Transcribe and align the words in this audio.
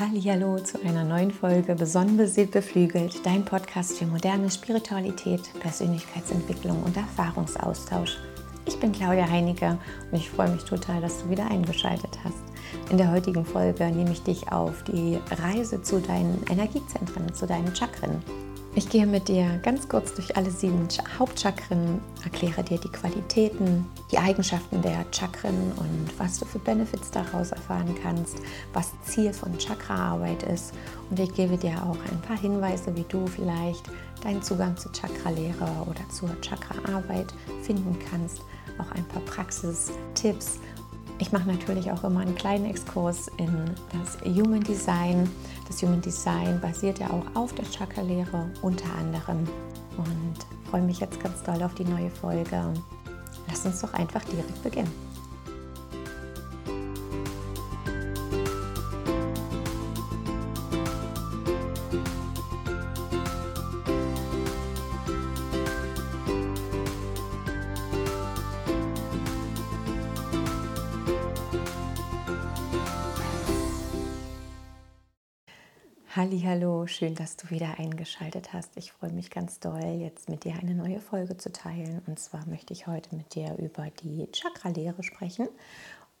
Hallo 0.00 0.56
zu 0.60 0.80
einer 0.84 1.02
neuen 1.02 1.32
Folge 1.32 1.74
Besonnen 1.74 2.16
beseelt 2.16 2.52
beflügelt, 2.52 3.26
dein 3.26 3.44
Podcast 3.44 3.98
für 3.98 4.06
moderne 4.06 4.48
Spiritualität, 4.48 5.40
Persönlichkeitsentwicklung 5.58 6.80
und 6.84 6.96
Erfahrungsaustausch. 6.96 8.16
Ich 8.64 8.78
bin 8.78 8.92
Claudia 8.92 9.28
Heinecke 9.28 9.76
und 10.12 10.16
ich 10.16 10.30
freue 10.30 10.50
mich 10.50 10.62
total, 10.62 11.00
dass 11.00 11.24
du 11.24 11.30
wieder 11.30 11.50
eingeschaltet 11.50 12.16
hast. 12.22 12.36
In 12.92 12.96
der 12.96 13.10
heutigen 13.10 13.44
Folge 13.44 13.90
nehme 13.90 14.12
ich 14.12 14.22
dich 14.22 14.52
auf 14.52 14.84
die 14.84 15.18
Reise 15.42 15.82
zu 15.82 16.00
deinen 16.00 16.44
Energiezentren, 16.48 17.34
zu 17.34 17.48
deinen 17.48 17.74
Chakren. 17.74 18.22
Ich 18.74 18.88
gehe 18.90 19.06
mit 19.06 19.28
dir 19.28 19.58
ganz 19.62 19.88
kurz 19.88 20.14
durch 20.14 20.36
alle 20.36 20.50
sieben 20.50 20.86
Hauptchakren, 21.18 22.00
erkläre 22.22 22.62
dir 22.62 22.78
die 22.78 22.90
Qualitäten, 22.90 23.86
die 24.12 24.18
Eigenschaften 24.18 24.82
der 24.82 25.04
Chakren 25.10 25.72
und 25.76 26.08
was 26.18 26.38
du 26.38 26.44
für 26.44 26.58
Benefits 26.58 27.10
daraus 27.10 27.50
erfahren 27.50 27.94
kannst, 28.02 28.36
was 28.72 28.92
Ziel 29.02 29.32
von 29.32 29.58
Chakraarbeit 29.58 30.42
ist. 30.44 30.74
Und 31.10 31.18
ich 31.18 31.32
gebe 31.34 31.56
dir 31.56 31.82
auch 31.82 31.98
ein 32.12 32.20
paar 32.22 32.38
Hinweise, 32.38 32.94
wie 32.94 33.06
du 33.08 33.26
vielleicht 33.26 33.90
deinen 34.22 34.42
Zugang 34.42 34.76
zur 34.76 34.92
Chakralehre 34.92 35.66
oder 35.86 36.08
zur 36.10 36.30
Chakraarbeit 36.40 37.32
finden 37.62 37.96
kannst. 38.10 38.42
Auch 38.78 38.92
ein 38.92 39.04
paar 39.08 39.22
Praxistipps 39.22 40.60
ich 41.20 41.32
mache 41.32 41.48
natürlich 41.48 41.90
auch 41.90 42.04
immer 42.04 42.20
einen 42.20 42.36
kleinen 42.36 42.64
Exkurs 42.66 43.28
in 43.38 43.50
das 43.92 44.20
Human 44.24 44.62
Design. 44.62 45.28
Das 45.68 45.82
Human 45.82 46.00
Design 46.00 46.58
basiert 46.60 46.98
ja 46.98 47.10
auch 47.10 47.40
auf 47.40 47.54
der 47.54 47.66
Chakra-Lehre 47.70 48.50
unter 48.62 48.92
anderem. 48.98 49.46
Und 49.98 50.36
freue 50.70 50.82
mich 50.82 50.98
jetzt 50.98 51.22
ganz 51.22 51.42
doll 51.42 51.62
auf 51.62 51.74
die 51.74 51.84
neue 51.84 52.10
Folge. 52.10 52.72
Lass 53.46 53.66
uns 53.66 53.80
doch 53.82 53.92
einfach 53.92 54.24
direkt 54.24 54.62
beginnen. 54.62 55.07
Hallo, 76.20 76.88
schön, 76.88 77.14
dass 77.14 77.36
du 77.36 77.48
wieder 77.48 77.78
eingeschaltet 77.78 78.52
hast. 78.52 78.76
Ich 78.76 78.90
freue 78.90 79.12
mich 79.12 79.30
ganz 79.30 79.60
doll, 79.60 80.00
jetzt 80.00 80.28
mit 80.28 80.42
dir 80.42 80.56
eine 80.60 80.74
neue 80.74 81.00
Folge 81.00 81.36
zu 81.36 81.52
teilen. 81.52 82.02
Und 82.08 82.18
zwar 82.18 82.44
möchte 82.48 82.72
ich 82.72 82.88
heute 82.88 83.14
mit 83.14 83.36
dir 83.36 83.56
über 83.56 83.86
die 84.02 84.26
Chakra-Lehre 84.32 85.04
sprechen. 85.04 85.48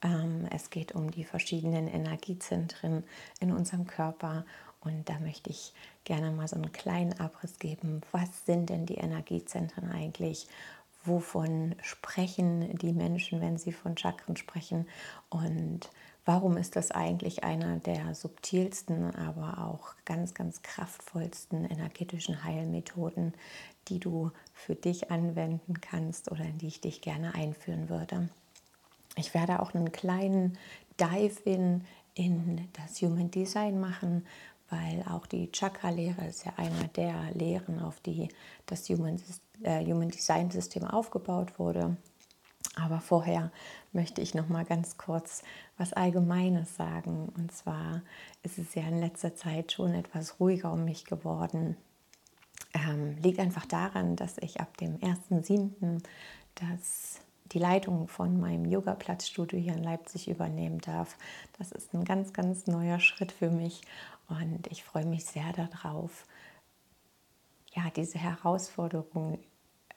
Ähm, 0.00 0.46
es 0.54 0.70
geht 0.70 0.92
um 0.92 1.10
die 1.10 1.24
verschiedenen 1.24 1.88
Energiezentren 1.88 3.02
in 3.40 3.50
unserem 3.50 3.88
Körper. 3.88 4.46
Und 4.78 5.08
da 5.08 5.18
möchte 5.18 5.50
ich 5.50 5.72
gerne 6.04 6.30
mal 6.30 6.46
so 6.46 6.54
einen 6.54 6.70
kleinen 6.70 7.18
Abriss 7.18 7.58
geben. 7.58 8.02
Was 8.12 8.46
sind 8.46 8.70
denn 8.70 8.86
die 8.86 8.98
Energiezentren 8.98 9.90
eigentlich? 9.90 10.46
Wovon 11.02 11.74
sprechen 11.82 12.78
die 12.78 12.92
Menschen, 12.92 13.40
wenn 13.40 13.58
sie 13.58 13.72
von 13.72 13.96
Chakren 13.96 14.36
sprechen? 14.36 14.86
Und 15.28 15.90
Warum 16.28 16.58
ist 16.58 16.76
das 16.76 16.90
eigentlich 16.90 17.42
einer 17.42 17.78
der 17.78 18.14
subtilsten, 18.14 19.16
aber 19.16 19.66
auch 19.66 19.94
ganz, 20.04 20.34
ganz 20.34 20.60
kraftvollsten 20.60 21.64
energetischen 21.64 22.44
Heilmethoden, 22.44 23.32
die 23.88 23.98
du 23.98 24.30
für 24.52 24.74
dich 24.74 25.10
anwenden 25.10 25.80
kannst 25.80 26.30
oder 26.30 26.44
in 26.44 26.58
die 26.58 26.66
ich 26.66 26.82
dich 26.82 27.00
gerne 27.00 27.34
einführen 27.34 27.88
würde? 27.88 28.28
Ich 29.16 29.32
werde 29.32 29.62
auch 29.62 29.72
einen 29.72 29.90
kleinen 29.90 30.58
Dive-In 31.00 31.86
in 32.12 32.68
das 32.74 33.00
Human 33.00 33.30
Design 33.30 33.80
machen, 33.80 34.26
weil 34.68 35.02
auch 35.10 35.24
die 35.24 35.50
Chakra-Lehre 35.50 36.26
ist 36.26 36.44
ja 36.44 36.52
einer 36.58 36.88
der 36.88 37.32
Lehren, 37.32 37.80
auf 37.80 38.00
die 38.00 38.28
das 38.66 38.86
Human, 38.90 39.18
äh, 39.62 39.82
Human 39.82 40.10
Design 40.10 40.50
System 40.50 40.84
aufgebaut 40.84 41.58
wurde. 41.58 41.96
Aber 42.78 43.00
vorher 43.00 43.50
möchte 43.92 44.20
ich 44.20 44.34
noch 44.34 44.48
mal 44.48 44.64
ganz 44.64 44.96
kurz 44.96 45.42
was 45.76 45.92
Allgemeines 45.92 46.76
sagen. 46.76 47.32
Und 47.36 47.52
zwar 47.52 48.02
ist 48.42 48.58
es 48.58 48.74
ja 48.74 48.82
in 48.82 49.00
letzter 49.00 49.34
Zeit 49.34 49.72
schon 49.72 49.94
etwas 49.94 50.38
ruhiger 50.38 50.72
um 50.72 50.84
mich 50.84 51.04
geworden. 51.04 51.76
Ähm, 52.74 53.16
liegt 53.22 53.40
einfach 53.40 53.66
daran, 53.66 54.14
dass 54.16 54.38
ich 54.38 54.60
ab 54.60 54.76
dem 54.76 54.98
1.7. 54.98 56.02
das 56.54 57.20
die 57.52 57.58
Leitung 57.58 58.08
von 58.08 58.38
meinem 58.38 58.66
Yoga-Platzstudio 58.66 59.58
hier 59.58 59.72
in 59.72 59.82
Leipzig 59.82 60.28
übernehmen 60.28 60.80
darf. 60.80 61.16
Das 61.56 61.72
ist 61.72 61.94
ein 61.94 62.04
ganz, 62.04 62.34
ganz 62.34 62.66
neuer 62.66 63.00
Schritt 63.00 63.32
für 63.32 63.50
mich 63.50 63.80
und 64.28 64.66
ich 64.66 64.84
freue 64.84 65.06
mich 65.06 65.24
sehr 65.24 65.50
darauf, 65.54 66.26
ja, 67.74 67.84
diese 67.96 68.18
Herausforderung 68.18 69.38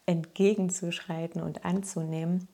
entgegenzuschreiten 0.05 1.41
und 1.41 1.65
anzunehmen. 1.65 2.47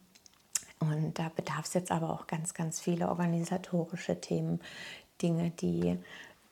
Und 0.80 1.18
da 1.18 1.30
bedarf 1.36 1.66
es 1.66 1.74
jetzt 1.74 1.92
aber 1.92 2.12
auch 2.12 2.28
ganz, 2.28 2.54
ganz 2.54 2.80
viele 2.80 3.10
organisatorische 3.10 4.22
Themen, 4.22 4.60
Dinge, 5.22 5.52
die 5.60 5.98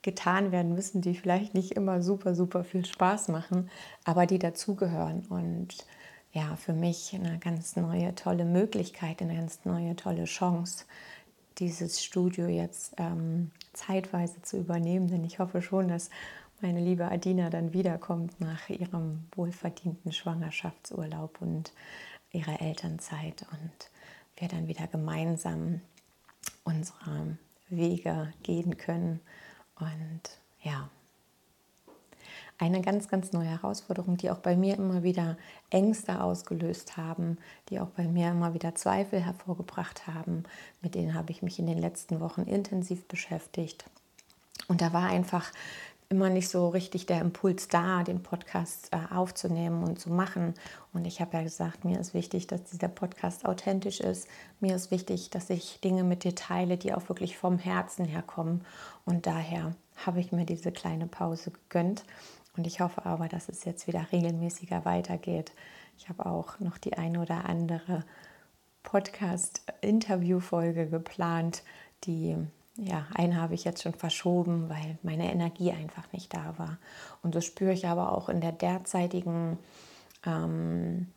getan 0.02 0.52
werden 0.52 0.76
müssen, 0.76 1.02
die 1.02 1.16
vielleicht 1.16 1.54
nicht 1.54 1.72
immer 1.72 2.02
super, 2.02 2.36
super 2.36 2.64
viel 2.64 2.86
Spaß 2.86 3.28
machen, 3.30 3.70
aber 4.04 4.26
die 4.26 4.40
dazugehören. 4.40 5.26
Und 5.30 5.86
ja, 6.32 6.56
für 6.58 6.74
mich 6.74 7.16
eine 7.16 7.40
ganz 7.40 7.76
neue, 7.76 8.14
tolle 8.14 8.46
Möglichkeit, 8.46 9.22
eine 9.22 9.36
ganz 9.36 9.66
neue, 9.66 9.96
tolle 9.96 10.26
Chance, 10.26 10.86
dieses 11.58 12.04
Studio 12.04 12.48
jetzt 12.48 12.94
ähm, 12.98 13.52
zeitweise 13.74 14.42
zu 14.42 14.58
übernehmen. 14.58 15.08
Denn 15.08 15.24
ich 15.24 15.40
hoffe 15.40 15.62
schon, 15.62 15.88
dass 15.88 16.10
meine 16.62 16.82
liebe 16.82 17.06
Adina 17.06 17.50
dann 17.50 17.74
wiederkommt 17.74 18.40
nach 18.40 18.70
ihrem 18.70 19.26
wohlverdienten 19.36 20.12
Schwangerschaftsurlaub 20.12 21.42
und 21.42 21.74
ihrer 22.32 22.62
Elternzeit. 22.62 23.46
Und 23.52 23.90
wir 24.38 24.48
dann 24.48 24.68
wieder 24.68 24.88
gemeinsam 24.88 25.82
unsere 26.64 27.38
Wege 27.70 28.34
gehen 28.44 28.78
können. 28.78 29.20
Und 29.80 30.22
ja, 30.62 30.90
eine 32.58 32.82
ganz, 32.82 33.10
ganz 33.10 33.34
neue 33.34 33.50
Herausforderung, 33.50 34.18
die 34.18 34.32
auch 34.32 34.38
bei 34.38 34.56
mir 34.56 34.76
immer 34.76 35.04
wieder 35.04 35.38
Ängste 35.70 36.22
ausgelöst 36.22 36.96
haben, 36.96 37.38
die 37.70 37.80
auch 37.80 37.90
bei 37.90 38.08
mir 38.08 38.30
immer 38.30 38.54
wieder 38.54 38.76
Zweifel 38.76 39.20
hervorgebracht 39.20 40.08
haben. 40.08 40.44
Mit 40.82 40.96
denen 40.96 41.14
habe 41.14 41.32
ich 41.32 41.42
mich 41.42 41.60
in 41.60 41.68
den 41.68 41.78
letzten 41.78 42.22
Wochen 42.22 42.44
intensiv 42.44 43.06
beschäftigt. 43.08 43.86
Und 44.68 44.82
da 44.82 44.94
war 44.94 45.10
einfach 45.10 45.52
immer 46.16 46.30
nicht 46.30 46.48
so 46.48 46.70
richtig 46.70 47.08
der 47.08 47.20
Impuls 47.20 47.68
da, 47.68 48.04
den 48.04 48.24
Podcast 48.24 48.88
äh, 48.94 49.14
aufzunehmen 49.14 49.84
und 49.84 50.00
zu 50.00 50.10
machen. 50.10 50.54
Und 50.94 51.06
ich 51.06 51.20
habe 51.20 51.36
ja 51.36 51.44
gesagt, 51.44 51.84
mir 51.84 52.00
ist 52.00 52.14
wichtig, 52.14 52.48
dass 52.48 52.64
dieser 52.64 52.88
Podcast 52.88 53.46
authentisch 53.46 54.00
ist. 54.00 54.30
Mir 54.62 54.78
ist 54.78 54.92
wichtig, 54.92 55.30
dass 55.30 55.50
ich 55.50 55.82
Dinge 55.82 56.06
mit 56.06 56.24
dir 56.24 56.34
teile, 56.34 56.78
die 56.78 56.94
auch 56.94 57.10
wirklich 57.10 57.38
vom 57.38 57.58
Herzen 57.58 58.06
herkommen. 58.06 58.64
Und 59.04 59.26
daher 59.26 59.76
habe 60.06 60.22
ich 60.22 60.32
mir 60.32 60.46
diese 60.46 60.72
kleine 60.72 61.08
Pause 61.08 61.52
gegönnt. 61.52 62.06
Und 62.56 62.66
ich 62.66 62.80
hoffe 62.80 63.06
aber, 63.06 63.28
dass 63.28 63.50
es 63.50 63.66
jetzt 63.66 63.86
wieder 63.86 64.08
regelmäßiger 64.14 64.86
weitergeht. 64.86 65.52
Ich 65.98 66.08
habe 66.08 66.26
auch 66.26 66.62
noch 66.62 66.78
die 66.78 66.94
eine 66.94 67.20
oder 67.20 67.44
andere 67.44 68.06
Podcast-Interview-Folge 68.84 70.88
geplant, 70.88 71.64
die 72.06 72.38
ja, 72.78 73.08
eine 73.14 73.40
habe 73.40 73.54
ich 73.54 73.64
jetzt 73.64 73.84
schon 73.84 73.94
verschoben, 73.94 74.70
weil 74.70 74.98
meine 75.02 75.32
Energie 75.32 75.72
einfach 75.72 76.12
nicht 76.12 76.34
da 76.34 76.56
war. 76.58 76.78
Und 77.24 77.36
das 77.36 77.46
spüre 77.46 77.72
ich 77.72 77.88
aber 77.88 78.12
auch 78.12 78.28
in 78.28 78.42
der 78.42 78.52
derzeitigen 78.52 79.58
ähm, 80.26 81.08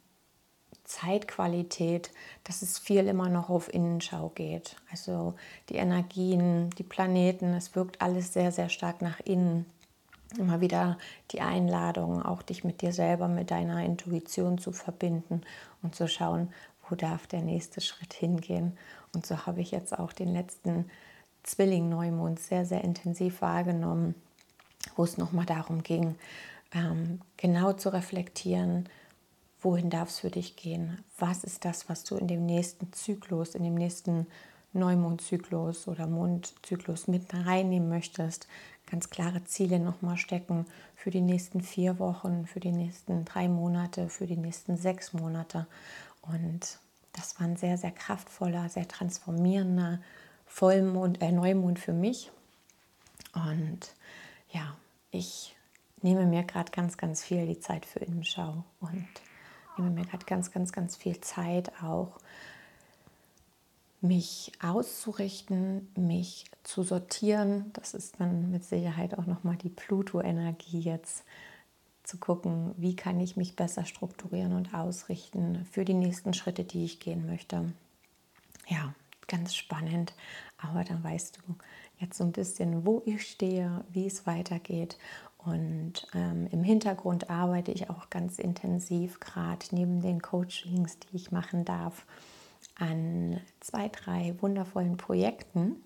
Zeitqualität, 0.85 2.11
dass 2.45 2.63
es 2.63 2.79
viel 2.79 3.07
immer 3.09 3.29
noch 3.29 3.51
auf 3.51 3.73
Innenschau 3.73 4.31
geht. 4.31 4.77
Also 4.91 5.35
die 5.69 5.77
Energien, 5.77 6.71
die 6.71 6.85
Planeten, 6.85 7.53
es 7.55 7.75
wirkt 7.75 8.01
alles 8.01 8.33
sehr, 8.33 8.53
sehr 8.53 8.69
stark 8.69 9.03
nach 9.03 9.21
innen. 9.21 9.67
Immer 10.39 10.61
wieder 10.61 10.99
die 11.33 11.41
Einladung, 11.41 12.23
auch 12.23 12.43
dich 12.43 12.63
mit 12.63 12.83
dir 12.83 12.93
selber, 12.93 13.29
mit 13.29 13.51
deiner 13.51 13.85
Intuition 13.85 14.59
zu 14.59 14.73
verbinden 14.73 15.43
und 15.83 15.95
zu 15.95 16.07
schauen, 16.07 16.53
wo 16.89 16.95
darf 16.95 17.27
der 17.27 17.43
nächste 17.43 17.81
Schritt 17.81 18.15
hingehen. 18.15 18.77
Und 19.15 19.27
so 19.27 19.47
habe 19.47 19.61
ich 19.61 19.71
jetzt 19.71 19.99
auch 19.99 20.13
den 20.13 20.33
letzten 20.33 20.91
Zwilling-Neumond 21.43 22.39
sehr, 22.39 22.65
sehr 22.65 22.85
intensiv 22.85 23.41
wahrgenommen, 23.43 24.15
wo 24.97 25.05
es 25.05 25.19
nochmal 25.19 25.47
darum 25.47 25.83
ging, 25.83 26.17
ähm, 26.73 27.21
genau 27.37 27.73
zu 27.73 27.93
reflektieren, 27.93 28.89
wohin 29.61 29.91
darf 29.91 30.11
es 30.11 30.21
für 30.21 30.31
dich 30.31 30.57
gehen? 30.57 31.03
Was 31.19 31.45
ist 31.45 31.65
das, 31.65 31.89
was 31.89 32.05
du 32.05 32.17
in 32.17 32.29
dem 32.29 32.47
nächsten 32.47 32.93
Zyklus, 32.93 33.55
in 33.55 33.65
dem 33.65 33.75
nächsten 33.75 34.27
Neumondzyklus 34.73 35.89
oder 35.89 36.07
Mondzyklus 36.07 37.09
mit 37.09 37.33
reinnehmen 37.33 37.89
möchtest? 37.89 38.47
Ganz 38.91 39.11
klare 39.11 39.45
Ziele 39.45 39.79
nochmal 39.79 40.17
stecken 40.17 40.67
für 40.95 41.11
die 41.11 41.21
nächsten 41.21 41.61
vier 41.61 41.99
Wochen, 41.99 42.47
für 42.47 42.61
die 42.61 42.73
nächsten 42.73 43.25
drei 43.25 43.49
Monate, 43.49 44.09
für 44.09 44.27
die 44.27 44.37
nächsten 44.37 44.77
sechs 44.77 45.13
Monate. 45.13 45.67
Und 46.23 46.79
das 47.13 47.39
war 47.39 47.47
ein 47.47 47.57
sehr, 47.57 47.77
sehr 47.77 47.91
kraftvoller, 47.91 48.69
sehr 48.69 48.87
transformierender 48.87 50.01
Vollmond, 50.49 51.23
äh, 51.23 51.31
Neumond 51.31 51.79
für 51.79 51.93
mich. 51.93 52.31
Und 53.35 53.81
ja, 54.51 54.77
ich 55.11 55.55
nehme 56.03 56.27
mir 56.27 56.43
gerade 56.45 56.73
ganz, 56.73 56.97
ganz 56.97 57.23
viel 57.23 57.47
die 57.47 57.61
Zeit 57.61 57.87
für 57.87 58.01
Innenschau 58.01 58.65
und 58.81 59.07
nehme 59.77 59.91
mir 59.91 60.07
gerade 60.07 60.25
ganz, 60.25 60.51
ganz, 60.51 60.73
ganz 60.73 60.97
viel 60.97 61.21
Zeit 61.21 61.73
auch, 61.83 62.19
mich 64.01 64.53
auszurichten, 64.63 65.89
mich 65.97 66.45
zu 66.63 66.85
sortieren. 66.85 67.73
Das 67.73 67.95
ist 67.95 68.21
dann 68.21 68.51
mit 68.51 68.65
Sicherheit 68.65 69.19
auch 69.19 69.27
nochmal 69.27 69.57
die 69.57 69.71
Pluto-Energie 69.71 70.81
jetzt 70.81 71.25
zu 72.05 72.17
gucken, 72.17 72.75
wie 72.77 72.97
kann 72.97 73.21
ich 73.21 73.37
mich 73.37 73.57
besser 73.57 73.85
strukturieren 73.85 74.55
und 74.55 74.73
ausrichten 74.73 75.67
für 75.71 75.85
die 75.85 75.95
nächsten 75.95 76.33
Schritte, 76.33 76.65
die 76.65 76.85
ich 76.85 77.01
gehen 77.01 77.27
möchte. 77.27 77.73
Ja, 78.69 78.95
ganz 79.29 79.55
spannend, 79.55 80.15
aber 80.59 80.85
dann 80.85 81.05
weißt 81.05 81.39
du 81.39 81.55
jetzt 81.99 82.19
so 82.19 82.25
ein 82.25 82.33
bisschen, 82.33 82.85
wo 82.85 83.03
ich 83.07 83.27
stehe, 83.27 83.85
wie 83.91 84.07
es 84.07 84.27
weitergeht. 84.27 84.99
Und 85.39 86.07
ähm, 86.15 86.49
im 86.51 86.65
Hintergrund 86.65 87.31
arbeite 87.31 87.71
ich 87.71 87.89
auch 87.91 88.11
ganz 88.11 88.39
intensiv, 88.39 89.21
gerade 89.21 89.65
neben 89.71 90.03
den 90.03 90.21
Coachings, 90.21 90.99
die 90.99 91.17
ich 91.17 91.31
machen 91.31 91.65
darf, 91.65 92.07
an 92.77 93.41
zwei, 93.61 93.89
drei 93.89 94.35
wundervollen 94.41 94.97
Projekten. 94.97 95.77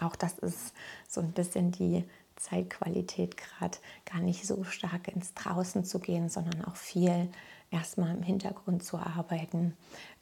Auch 0.00 0.16
das 0.16 0.38
ist 0.38 0.74
so 1.08 1.20
ein 1.20 1.32
bisschen 1.32 1.72
die 1.72 2.04
Zeitqualität 2.36 3.36
gerade 3.36 3.78
gar 4.04 4.20
nicht 4.20 4.46
so 4.46 4.62
stark 4.64 5.08
ins 5.08 5.34
Draußen 5.34 5.84
zu 5.84 5.98
gehen, 5.98 6.28
sondern 6.28 6.64
auch 6.64 6.76
viel 6.76 7.28
erstmal 7.70 8.14
im 8.14 8.22
Hintergrund 8.22 8.82
zu 8.84 8.98
arbeiten. 8.98 9.76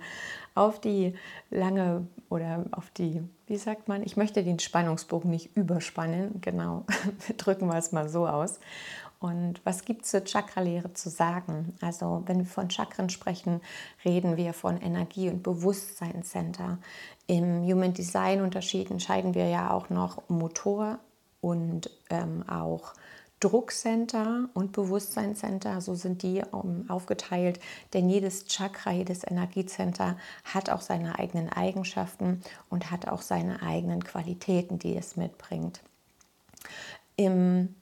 auf 0.53 0.79
die 0.79 1.13
lange 1.49 2.07
oder 2.29 2.65
auf 2.71 2.89
die, 2.91 3.21
wie 3.47 3.57
sagt 3.57 3.87
man, 3.87 4.03
ich 4.03 4.17
möchte 4.17 4.43
den 4.43 4.59
Spannungsbogen 4.59 5.31
nicht 5.31 5.55
überspannen. 5.55 6.41
Genau, 6.41 6.85
drücken 7.37 7.67
wir 7.67 7.77
es 7.77 7.91
mal 7.91 8.09
so 8.09 8.27
aus. 8.27 8.59
Und 9.19 9.65
was 9.65 9.85
gibt 9.85 10.03
es 10.03 10.11
zur 10.11 10.25
Chakralehre 10.25 10.93
zu 10.93 11.09
sagen? 11.09 11.75
Also 11.81 12.23
wenn 12.25 12.39
wir 12.39 12.45
von 12.45 12.69
Chakren 12.69 13.09
sprechen, 13.09 13.61
reden 14.03 14.37
wir 14.37 14.53
von 14.53 14.81
Energie- 14.81 15.29
und 15.29 15.43
Bewusstseinscenter. 15.43 16.79
Im 17.27 17.63
Human 17.63 17.93
Design 17.93 18.41
unterscheiden 18.41 19.33
wir 19.33 19.47
ja 19.47 19.71
auch 19.71 19.89
noch 19.89 20.29
Motor 20.29 20.99
und 21.41 21.89
ähm, 22.09 22.47
auch 22.47 22.93
Druckcenter 23.39 24.49
und 24.53 24.71
Bewusstseinscenter, 24.71 25.81
so 25.81 25.93
sind 25.93 26.23
die 26.23 26.41
um, 26.51 26.81
ähm, 26.81 26.89
aufgeteilt, 26.89 27.59
denn 27.93 28.09
jedes 28.09 28.45
Chakra, 28.45 28.91
jedes 28.91 29.23
Energiecenter 29.23 30.17
hat 30.45 30.69
auch 30.69 30.81
seine 30.81 31.19
eigenen 31.19 31.49
Eigenschaften 31.49 32.41
und 32.69 32.91
hat 32.91 33.07
auch 33.07 33.21
seine 33.21 33.61
eigenen 33.61 34.03
Qualitäten, 34.03 34.79
die 34.79 34.95
es 34.95 35.17
mitbringt. 35.17 35.81
Im 37.17 37.75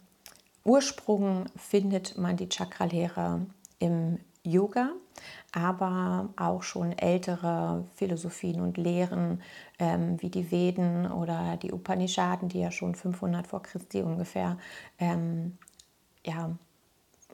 Ursprung 0.64 1.46
findet 1.56 2.18
man 2.18 2.38
die 2.38 2.50
Chakralehre 2.50 3.46
im 3.80 4.20
Yoga, 4.44 4.92
aber 5.52 6.30
auch 6.36 6.64
schon 6.64 6.98
ältere 6.98 7.86
Philosophien 7.96 8.62
und 8.62 8.78
Lehren 8.78 9.42
ähm, 9.80 10.22
wie 10.22 10.30
die 10.30 10.52
Veden 10.52 11.10
oder 11.12 11.58
die 11.58 11.72
Upanishaden, 11.72 12.50
die 12.50 12.60
ja 12.60 12.72
schon 12.72 12.96
500 12.96 13.48
vor 13.48 13.64
Christi 13.64 14.02
ungefähr 14.02 14.58
ähm, 15.00 15.58
ja, 16.26 16.52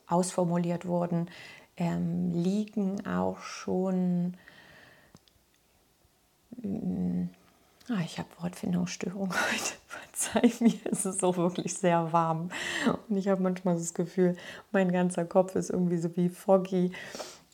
ausformuliert 0.07 0.85
wurden, 0.85 1.29
ähm, 1.77 2.31
liegen 2.31 3.05
auch 3.07 3.39
schon 3.39 4.35
Ah, 7.89 8.01
ich 8.03 8.19
habe 8.19 8.27
Wortfindungsstörung 8.39 9.33
heute. 9.51 9.78
Verzeih 10.19 10.51
mir, 10.60 10.74
es 10.92 11.06
ist 11.06 11.21
so 11.21 11.36
wirklich 11.38 11.74
sehr 11.74 12.12
warm. 12.12 12.50
Und 13.07 13.18
ich 13.18 13.27
habe 13.27 13.42
manchmal 13.42 13.75
das 13.75 13.94
Gefühl, 13.94 14.36
mein 14.71 14.92
ganzer 14.92 15.25
Kopf 15.25 15.56
ist 15.56 15.69
irgendwie 15.69 15.98
so 15.98 16.16
wie 16.16 16.30
foggy. 16.30 16.92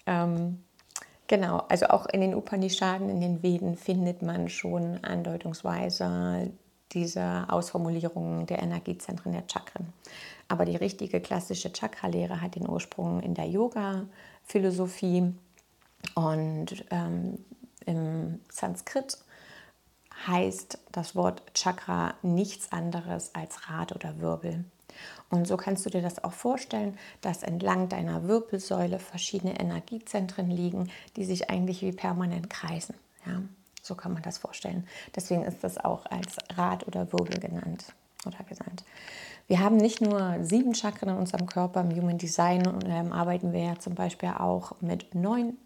Ähm, 0.05 0.63
genau, 1.27 1.63
also 1.69 1.87
auch 1.87 2.07
in 2.07 2.21
den 2.21 2.33
Upanishaden, 2.33 3.09
in 3.09 3.21
den 3.21 3.43
Veden 3.43 3.75
findet 3.77 4.21
man 4.21 4.49
schon 4.49 5.03
andeutungsweise 5.03 6.51
diese 6.91 7.45
Ausformulierungen 7.49 8.45
der 8.45 8.61
Energiezentren 8.61 9.33
der 9.33 9.43
Chakren. 9.51 9.93
Aber 10.47 10.65
die 10.65 10.75
richtige 10.75 11.19
klassische 11.19 11.71
Chakralehre 11.71 12.41
hat 12.41 12.55
den 12.55 12.69
Ursprung 12.69 13.21
in 13.21 13.33
der 13.33 13.47
Yoga-Philosophie 13.47 15.33
und 16.13 16.85
ähm, 16.91 17.39
im 17.85 18.39
Sanskrit 18.49 19.17
heißt 20.27 20.79
das 20.91 21.15
Wort 21.15 21.43
Chakra 21.53 22.15
nichts 22.21 22.71
anderes 22.71 23.33
als 23.33 23.69
Rad 23.69 23.93
oder 23.93 24.19
Wirbel. 24.19 24.65
Und 25.29 25.47
so 25.47 25.57
kannst 25.57 25.85
du 25.85 25.89
dir 25.89 26.01
das 26.01 26.23
auch 26.23 26.31
vorstellen, 26.31 26.97
dass 27.21 27.43
entlang 27.43 27.89
deiner 27.89 28.27
Wirbelsäule 28.27 28.99
verschiedene 28.99 29.59
Energiezentren 29.59 30.49
liegen, 30.49 30.89
die 31.15 31.25
sich 31.25 31.49
eigentlich 31.49 31.81
wie 31.81 31.91
permanent 31.91 32.49
kreisen. 32.49 32.95
Ja, 33.25 33.41
so 33.81 33.95
kann 33.95 34.13
man 34.13 34.23
das 34.23 34.37
vorstellen. 34.37 34.87
Deswegen 35.15 35.43
ist 35.43 35.63
das 35.63 35.77
auch 35.77 36.05
als 36.05 36.37
Rad 36.55 36.87
oder 36.87 37.11
Wirbel 37.11 37.39
genannt 37.39 37.85
oder 38.25 38.37
genannt. 38.43 38.83
Wir 39.47 39.59
haben 39.59 39.77
nicht 39.77 40.01
nur 40.01 40.37
sieben 40.41 40.73
Chakren 40.73 41.09
in 41.09 41.17
unserem 41.17 41.45
Körper. 41.45 41.81
Im 41.81 41.95
Human 41.95 42.17
Design 42.17 42.65
und, 42.65 42.85
ähm, 42.87 43.11
arbeiten 43.11 43.53
wir 43.53 43.61
ja 43.61 43.79
zum 43.79 43.93
Beispiel 43.93 44.29
auch 44.29 44.73
mit 44.81 45.13
neun 45.13 45.57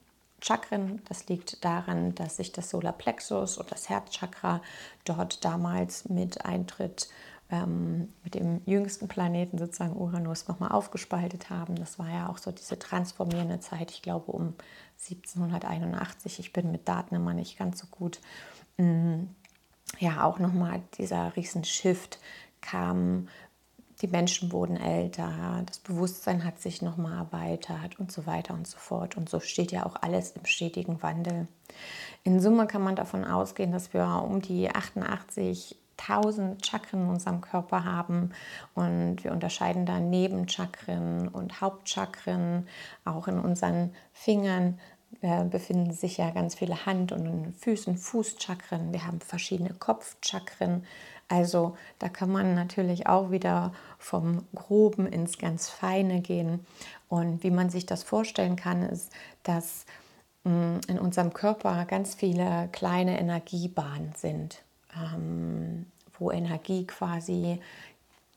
Chakren. 0.41 1.01
Das 1.07 1.27
liegt 1.27 1.63
daran, 1.63 2.15
dass 2.15 2.37
sich 2.37 2.51
das 2.51 2.69
Solarplexus 2.69 3.57
und 3.57 3.71
das 3.71 3.89
Herzchakra 3.89 4.61
dort 5.05 5.43
damals 5.45 6.09
mit 6.09 6.45
Eintritt 6.45 7.09
ähm, 7.51 8.13
mit 8.23 8.35
dem 8.35 8.61
jüngsten 8.65 9.07
Planeten 9.07 9.57
sozusagen 9.57 9.95
Uranus 9.95 10.47
nochmal 10.47 10.71
aufgespaltet 10.71 11.49
haben. 11.49 11.75
Das 11.75 11.97
war 11.97 12.09
ja 12.09 12.29
auch 12.29 12.37
so 12.37 12.51
diese 12.51 12.77
transformierende 12.77 13.59
Zeit, 13.59 13.91
ich 13.91 14.01
glaube 14.01 14.31
um 14.31 14.53
1781. 14.99 16.39
Ich 16.39 16.53
bin 16.53 16.71
mit 16.71 16.87
Daten 16.87 17.15
immer 17.15 17.33
nicht 17.33 17.57
ganz 17.57 17.79
so 17.79 17.87
gut. 17.87 18.19
Mm, 18.77 19.23
ja, 19.97 20.23
auch 20.23 20.39
nochmal 20.39 20.81
dieser 20.97 21.35
riesen 21.35 21.63
Shift 21.63 22.19
kam 22.61 23.27
die 24.01 24.07
Menschen 24.07 24.51
wurden 24.51 24.77
älter, 24.77 25.63
das 25.65 25.79
Bewusstsein 25.79 26.45
hat 26.45 26.59
sich 26.59 26.81
nochmal 26.81 27.17
erweitert 27.17 27.99
und 27.99 28.11
so 28.11 28.25
weiter 28.25 28.53
und 28.53 28.65
so 28.65 28.77
fort. 28.77 29.17
Und 29.17 29.29
so 29.29 29.39
steht 29.39 29.71
ja 29.71 29.85
auch 29.85 29.97
alles 30.01 30.31
im 30.31 30.45
stetigen 30.45 31.01
Wandel. 31.03 31.47
In 32.23 32.39
Summe 32.39 32.65
kann 32.65 32.81
man 32.81 32.95
davon 32.95 33.25
ausgehen, 33.25 33.71
dass 33.71 33.93
wir 33.93 34.23
um 34.25 34.41
die 34.41 34.69
88.000 34.71 36.65
Chakren 36.65 37.03
in 37.03 37.09
unserem 37.09 37.41
Körper 37.41 37.83
haben 37.83 38.31
und 38.73 39.23
wir 39.23 39.33
unterscheiden 39.33 39.85
da 39.85 39.99
Nebenchakren 39.99 41.27
und 41.27 41.59
Hauptchakren. 41.59 42.67
Auch 43.03 43.27
in 43.27 43.37
unseren 43.37 43.93
Fingern 44.13 44.79
äh, 45.21 45.43
befinden 45.43 45.91
sich 45.91 46.17
ja 46.17 46.29
ganz 46.29 46.55
viele 46.55 46.85
Hand- 46.85 47.11
und 47.11 47.53
Füßen, 47.57 47.97
Fußchakren. 47.97 48.93
Wir 48.93 49.05
haben 49.05 49.19
verschiedene 49.19 49.73
Kopfchakren, 49.73 50.85
also 51.29 51.77
da 51.99 52.09
kann 52.09 52.31
man 52.31 52.55
natürlich 52.55 53.07
auch 53.07 53.31
wieder 53.31 53.71
vom 53.99 54.45
Groben 54.55 55.05
ins 55.07 55.37
ganz 55.37 55.69
Feine 55.69 56.21
gehen. 56.21 56.65
Und 57.07 57.43
wie 57.43 57.51
man 57.51 57.69
sich 57.69 57.85
das 57.85 58.03
vorstellen 58.03 58.55
kann, 58.55 58.83
ist, 58.83 59.11
dass 59.43 59.85
mm, 60.43 60.77
in 60.87 60.99
unserem 60.99 61.33
Körper 61.33 61.85
ganz 61.85 62.15
viele 62.15 62.67
kleine 62.71 63.19
Energiebahnen 63.19 64.13
sind, 64.17 64.63
ähm, 64.95 65.85
wo 66.17 66.31
Energie 66.31 66.85
quasi 66.85 67.61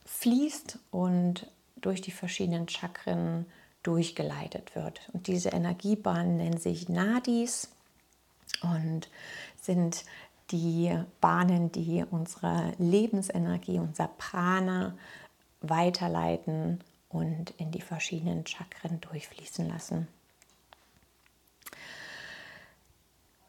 fließt 0.04 0.78
und 0.90 1.46
durch 1.76 2.02
die 2.02 2.12
verschiedenen 2.12 2.68
Chakren 2.68 3.46
durchgeleitet 3.82 4.74
wird. 4.76 5.00
Und 5.12 5.26
diese 5.26 5.48
Energiebahnen 5.48 6.36
nennen 6.36 6.58
sich 6.58 6.88
Nadis 6.88 7.68
und 8.62 9.08
sind 9.60 10.04
die 10.52 10.96
Bahnen, 11.20 11.72
die 11.72 12.04
unsere 12.08 12.72
Lebensenergie, 12.78 13.78
unser 13.78 14.08
Prana 14.08 14.94
weiterleiten 15.60 16.80
und 17.08 17.50
in 17.56 17.70
die 17.70 17.80
verschiedenen 17.80 18.46
Chakren 18.46 19.00
durchfließen 19.00 19.68
lassen. 19.68 20.08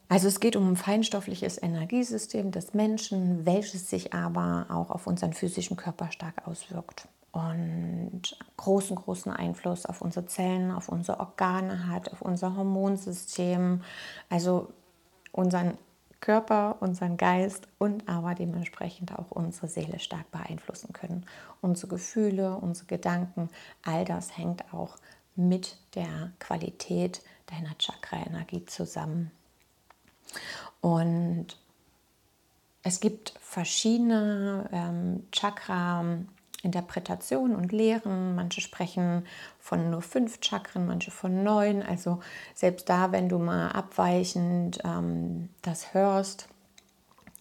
Also 0.09 0.27
es 0.27 0.39
geht 0.39 0.55
um 0.55 0.69
ein 0.69 0.75
feinstoffliches 0.75 1.61
Energiesystem 1.61 2.51
des 2.51 2.73
Menschen, 2.73 3.45
welches 3.45 3.89
sich 3.89 4.13
aber 4.13 4.67
auch 4.69 4.91
auf 4.91 5.07
unseren 5.07 5.33
physischen 5.33 5.75
Körper 5.75 6.11
stark 6.11 6.47
auswirkt 6.47 7.07
und 7.31 8.37
großen, 8.57 8.95
großen 8.95 9.31
Einfluss 9.31 9.87
auf 9.87 10.01
unsere 10.01 10.27
Zellen, 10.27 10.69
auf 10.69 10.87
unsere 10.87 11.19
Organe 11.19 11.87
hat, 11.87 12.13
auf 12.13 12.21
unser 12.21 12.55
Hormonsystem, 12.55 13.81
also 14.29 14.71
unseren 15.31 15.79
Körper, 16.23 16.77
unseren 16.79 17.17
Geist 17.17 17.67
und 17.79 18.07
aber 18.07 18.33
dementsprechend 18.33 19.11
auch 19.11 19.29
unsere 19.29 19.67
Seele 19.67 19.99
stark 19.99 20.31
beeinflussen 20.31 20.93
können. 20.93 21.25
Unsere 21.59 21.89
Gefühle, 21.89 22.55
unsere 22.55 22.87
Gedanken, 22.87 23.49
all 23.83 24.05
das 24.05 24.37
hängt 24.37 24.73
auch 24.73 24.95
mit 25.35 25.77
der 25.95 26.31
Qualität 26.39 27.21
deiner 27.47 27.77
Chakra-Energie 27.77 28.65
zusammen. 28.65 29.31
Und 30.79 31.57
es 32.83 33.01
gibt 33.01 33.33
verschiedene 33.41 34.69
ähm, 34.71 35.27
Chakra 35.31 36.05
Interpretationen 36.63 37.55
und 37.55 37.71
Lehren. 37.71 38.35
Manche 38.35 38.61
sprechen 38.61 39.25
von 39.59 39.91
nur 39.91 40.01
fünf 40.01 40.39
Chakren, 40.41 40.87
manche 40.87 41.11
von 41.11 41.43
neun. 41.43 41.83
Also 41.83 42.21
selbst 42.55 42.89
da, 42.89 43.11
wenn 43.11 43.29
du 43.29 43.37
mal 43.37 43.69
abweichend 43.69 44.79
ähm, 44.83 45.49
das 45.61 45.93
hörst, 45.93 46.47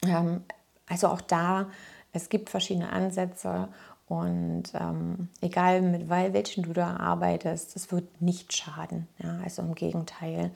ähm, 0.05 0.43
also 0.89 1.09
auch 1.09 1.23
da, 1.23 1.71
es 2.13 2.29
gibt 2.29 2.51
verschiedene 2.51 2.91
Ansätze 2.91 3.69
und 4.07 4.65
ähm, 4.75 5.29
egal 5.41 5.81
mit 5.81 6.11
welchen 6.11 6.65
du 6.65 6.75
da 6.75 6.97
arbeitest, 6.97 7.77
es 7.77 7.91
wird 7.93 8.21
nicht 8.21 8.55
schaden. 8.55 9.09
Ja? 9.23 9.39
Also 9.43 9.63
im 9.63 9.75
Gegenteil. 9.75 10.51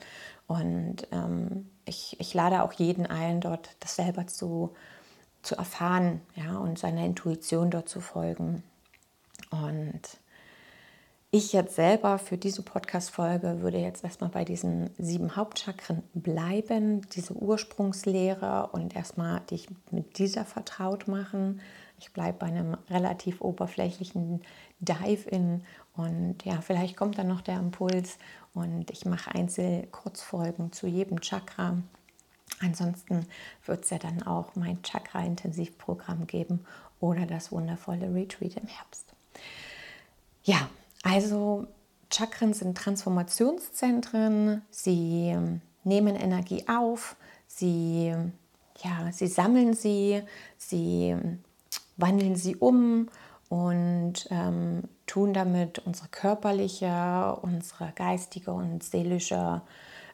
Und 0.45 1.07
ähm, 1.11 1.69
ich, 1.85 2.19
ich 2.19 2.33
lade 2.33 2.61
auch 2.61 2.73
jeden 2.73 3.05
ein, 3.07 3.41
dort 3.41 3.75
das 3.79 3.95
selber 3.95 4.27
zu 4.27 4.75
zu 5.47 5.55
erfahren 5.55 6.21
ja, 6.35 6.57
und 6.57 6.77
seiner 6.77 7.05
Intuition 7.05 7.71
dort 7.71 7.89
zu 7.89 8.01
folgen. 8.01 8.63
Und 9.49 10.01
ich 11.31 11.53
jetzt 11.53 11.75
selber 11.75 12.19
für 12.19 12.37
diese 12.37 12.61
Podcast-Folge 12.61 13.61
würde 13.61 13.77
jetzt 13.77 14.03
erstmal 14.03 14.29
bei 14.29 14.45
diesen 14.45 14.89
sieben 14.97 15.35
Hauptchakren 15.35 16.03
bleiben, 16.13 17.01
diese 17.09 17.33
Ursprungslehre 17.33 18.69
und 18.71 18.95
erstmal 18.95 19.41
dich 19.41 19.67
mit 19.91 20.19
dieser 20.19 20.45
vertraut 20.45 21.07
machen. 21.07 21.61
Ich 21.99 22.11
bleibe 22.11 22.39
bei 22.39 22.47
einem 22.47 22.77
relativ 22.89 23.41
oberflächlichen 23.41 24.41
Dive-In 24.79 25.63
und 25.95 26.45
ja, 26.45 26.61
vielleicht 26.61 26.95
kommt 26.95 27.17
dann 27.17 27.27
noch 27.27 27.41
der 27.41 27.57
Impuls 27.57 28.17
und 28.53 28.91
ich 28.91 29.05
mache 29.05 29.33
Einzel-Kurzfolgen 29.33 30.71
zu 30.71 30.87
jedem 30.87 31.21
Chakra 31.21 31.77
Ansonsten 32.59 33.27
wird 33.65 33.83
es 33.83 33.89
ja 33.91 33.99
dann 33.99 34.23
auch 34.23 34.55
mein 34.55 34.81
Chakra-Intensivprogramm 34.81 36.25
geben 36.25 36.65
oder 36.99 37.25
das 37.25 37.51
wundervolle 37.51 38.13
Retreat 38.13 38.57
im 38.57 38.67
Herbst. 38.67 39.13
Ja, 40.43 40.69
also 41.03 41.67
Chakren 42.11 42.53
sind 42.53 42.77
Transformationszentren. 42.77 44.61
Sie 44.71 45.35
nehmen 45.83 46.15
Energie 46.15 46.65
auf, 46.67 47.15
sie, 47.47 48.15
ja, 48.83 49.11
sie 49.11 49.27
sammeln 49.27 49.73
sie, 49.73 50.23
sie 50.57 51.15
wandeln 51.97 52.35
sie 52.35 52.55
um 52.55 53.09
und 53.49 54.27
ähm, 54.29 54.83
tun 55.05 55.33
damit 55.33 55.79
unsere 55.79 56.09
körperliche, 56.09 57.37
unsere 57.41 57.91
geistige 57.95 58.51
und 58.51 58.83
seelische 58.83 59.61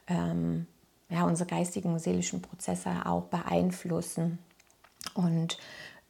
ähm, 0.07 0.67
ja, 1.13 1.25
unsere 1.25 1.47
geistigen, 1.47 1.99
seelischen 1.99 2.41
Prozesse 2.41 2.89
auch 3.05 3.25
beeinflussen. 3.25 4.39
Und 5.13 5.59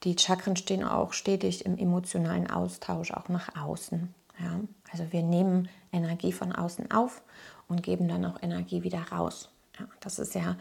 die 0.04 0.18
Chakren 0.18 0.56
stehen 0.56 0.84
auch 0.84 1.12
stetig 1.12 1.66
im 1.66 1.78
emotionalen 1.78 2.50
Austausch, 2.50 3.12
auch 3.12 3.28
nach 3.28 3.50
außen. 3.62 4.14
Ja? 4.40 4.60
Also 4.92 5.12
wir 5.12 5.22
nehmen 5.22 5.68
Energie 5.92 6.32
von 6.32 6.54
außen 6.54 6.92
auf 6.92 7.22
und 7.68 7.84
geben 7.84 8.08
dann 8.08 8.26
auch 8.26 8.42
Energie 8.42 8.84
wieder 8.84 9.02
raus. 9.12 9.50
Ja, 9.78 9.88
das 10.00 10.20
ist 10.20 10.36
ja 10.36 10.56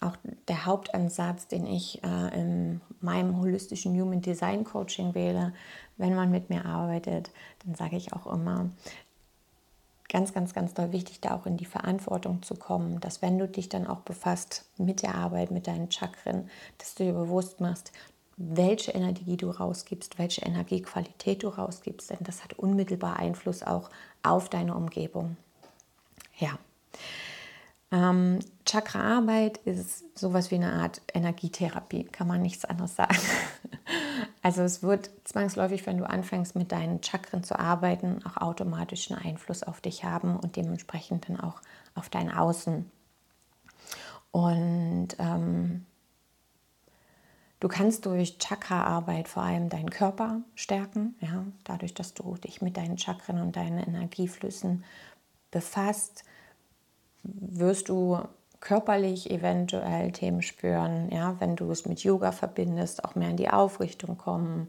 auch 0.00 0.16
der 0.48 0.66
Hauptansatz, 0.66 1.48
den 1.48 1.66
ich 1.66 2.02
äh, 2.04 2.40
in 2.40 2.80
meinem 3.00 3.38
holistischen 3.38 3.98
Human 4.00 4.22
Design 4.22 4.64
Coaching 4.64 5.14
wähle. 5.14 5.52
Wenn 5.96 6.14
man 6.14 6.30
mit 6.30 6.48
mir 6.48 6.64
arbeitet, 6.64 7.30
dann 7.64 7.74
sage 7.74 7.96
ich 7.96 8.12
auch 8.12 8.26
immer, 8.32 8.70
ganz, 10.10 10.34
ganz, 10.34 10.52
ganz 10.52 10.74
doll 10.74 10.92
wichtig, 10.92 11.20
da 11.20 11.34
auch 11.34 11.46
in 11.46 11.56
die 11.56 11.64
Verantwortung 11.64 12.42
zu 12.42 12.54
kommen, 12.54 13.00
dass 13.00 13.22
wenn 13.22 13.38
du 13.38 13.48
dich 13.48 13.68
dann 13.68 13.86
auch 13.86 14.00
befasst 14.00 14.66
mit 14.76 15.02
der 15.02 15.14
Arbeit, 15.14 15.50
mit 15.50 15.66
deinen 15.66 15.90
Chakren, 15.90 16.50
dass 16.78 16.94
du 16.94 17.04
dir 17.04 17.12
bewusst 17.12 17.60
machst, 17.60 17.92
welche 18.36 18.92
Energie 18.92 19.36
du 19.36 19.50
rausgibst, 19.50 20.18
welche 20.18 20.42
Energiequalität 20.42 21.42
du 21.42 21.48
rausgibst, 21.48 22.10
denn 22.10 22.18
das 22.20 22.42
hat 22.42 22.54
unmittelbar 22.54 23.18
Einfluss 23.18 23.62
auch 23.62 23.90
auf 24.22 24.48
deine 24.48 24.74
Umgebung. 24.74 25.36
Ja. 26.38 26.58
Ähm, 27.92 28.38
Chakraarbeit 28.64 29.58
ist 29.58 30.16
sowas 30.16 30.50
wie 30.50 30.56
eine 30.56 30.72
Art 30.74 31.02
Energietherapie, 31.12 32.04
kann 32.04 32.28
man 32.28 32.42
nichts 32.42 32.64
anderes 32.64 32.96
sagen. 32.96 33.16
Also 34.42 34.62
es 34.62 34.82
wird 34.82 35.10
zwangsläufig, 35.24 35.84
wenn 35.86 35.98
du 35.98 36.08
anfängst 36.08 36.56
mit 36.56 36.72
deinen 36.72 37.02
Chakren 37.02 37.44
zu 37.44 37.58
arbeiten, 37.58 38.24
auch 38.24 38.38
automatisch 38.38 39.10
einen 39.10 39.20
Einfluss 39.20 39.62
auf 39.62 39.82
dich 39.82 40.04
haben 40.04 40.36
und 40.36 40.56
dementsprechend 40.56 41.28
dann 41.28 41.38
auch 41.38 41.60
auf 41.94 42.08
dein 42.08 42.32
Außen. 42.32 42.90
Und 44.30 45.08
ähm, 45.18 45.84
du 47.60 47.68
kannst 47.68 48.06
durch 48.06 48.38
Chakraarbeit 48.38 49.28
vor 49.28 49.42
allem 49.42 49.68
deinen 49.68 49.90
Körper 49.90 50.40
stärken, 50.54 51.16
ja, 51.20 51.44
dadurch, 51.64 51.92
dass 51.92 52.14
du 52.14 52.36
dich 52.36 52.62
mit 52.62 52.78
deinen 52.78 52.96
Chakren 52.96 53.42
und 53.42 53.56
deinen 53.56 53.78
Energieflüssen 53.78 54.84
befasst, 55.50 56.24
wirst 57.22 57.88
du 57.88 58.18
körperlich 58.60 59.30
eventuell 59.30 60.12
Themen 60.12 60.42
spüren, 60.42 61.10
ja, 61.10 61.40
wenn 61.40 61.56
du 61.56 61.70
es 61.70 61.86
mit 61.86 62.04
Yoga 62.04 62.30
verbindest, 62.30 63.04
auch 63.04 63.14
mehr 63.14 63.30
in 63.30 63.38
die 63.38 63.48
Aufrichtung 63.48 64.18
kommen. 64.18 64.68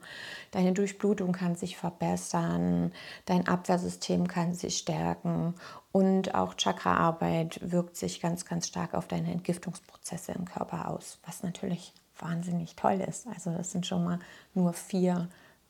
Deine 0.51 0.72
Durchblutung 0.72 1.34
kann 1.34 1.55
sich 1.55 1.75
verbessern, 1.75 2.93
dein 3.25 3.48
Abwehrsystem 3.48 4.27
kann 4.27 4.53
sich 4.53 4.77
stärken 4.77 5.55
und 5.91 6.34
auch 6.36 6.55
Chakraarbeit 6.55 7.60
wirkt 7.70 7.98
sich 7.98 8.22
ganz, 8.22 8.46
ganz 8.46 8.67
stark 8.67 8.93
auf 8.93 9.08
deine 9.08 9.31
Entgiftungsprozesse 9.31 10.31
im 10.31 10.46
Körper 10.46 10.88
aus, 10.89 11.20
was 11.25 11.43
natürlich 11.43 11.93
wahnsinnig 12.17 12.77
toll 12.77 13.01
ist. 13.01 13.27
Also 13.27 13.51
das 13.51 13.72
sind 13.72 13.86
schon 13.86 14.05
mal 14.05 14.20
nur 14.53 14.72
vier 14.72 15.27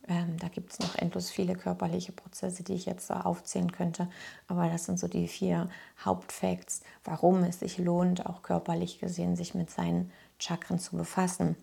ähm, 0.08 0.36
da 0.38 0.48
gibt 0.48 0.72
es 0.72 0.80
noch 0.80 0.96
endlos 0.96 1.30
viele 1.30 1.54
körperliche 1.54 2.12
Prozesse, 2.12 2.64
die 2.64 2.74
ich 2.74 2.86
jetzt 2.86 3.06
so 3.06 3.14
aufzählen 3.14 3.70
könnte. 3.70 4.08
Aber 4.48 4.68
das 4.68 4.84
sind 4.84 4.98
so 4.98 5.06
die 5.06 5.28
vier 5.28 5.68
Hauptfacts, 6.04 6.82
warum 7.04 7.44
es 7.44 7.60
sich 7.60 7.78
lohnt, 7.78 8.26
auch 8.26 8.42
körperlich 8.42 8.98
gesehen, 8.98 9.36
sich 9.36 9.54
mit 9.54 9.70
seinen 9.70 10.10
Chakren 10.38 10.78
zu 10.78 10.96
befassen. 10.96 11.56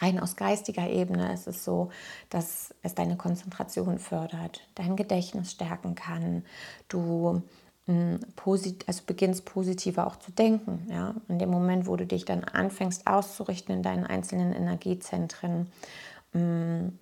Rein 0.00 0.18
aus 0.18 0.36
geistiger 0.36 0.88
Ebene 0.88 1.32
ist 1.32 1.46
es 1.46 1.64
so, 1.64 1.90
dass 2.30 2.74
es 2.82 2.94
deine 2.94 3.16
Konzentration 3.16 3.98
fördert, 3.98 4.66
dein 4.74 4.96
Gedächtnis 4.96 5.52
stärken 5.52 5.94
kann, 5.94 6.44
du 6.88 7.42
hm, 7.86 8.18
also 8.86 9.02
beginnst 9.06 9.44
positiver 9.44 10.06
auch 10.06 10.16
zu 10.16 10.32
denken. 10.32 10.86
Ja? 10.90 11.14
In 11.28 11.38
dem 11.38 11.50
Moment, 11.50 11.86
wo 11.86 11.96
du 11.96 12.06
dich 12.06 12.24
dann 12.24 12.44
anfängst 12.44 13.06
auszurichten 13.06 13.74
in 13.74 13.82
deinen 13.82 14.04
einzelnen 14.04 14.52
Energiezentren, 14.52 15.68
hm, 16.32 16.98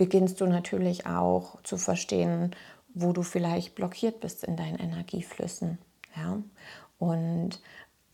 beginnst 0.00 0.40
du 0.40 0.46
natürlich 0.46 1.04
auch 1.04 1.62
zu 1.62 1.76
verstehen, 1.76 2.56
wo 2.94 3.12
du 3.12 3.22
vielleicht 3.22 3.74
blockiert 3.74 4.20
bist 4.20 4.44
in 4.44 4.56
deinen 4.56 4.78
Energieflüssen. 4.78 5.76
Ja? 6.16 6.42
Und 6.98 7.60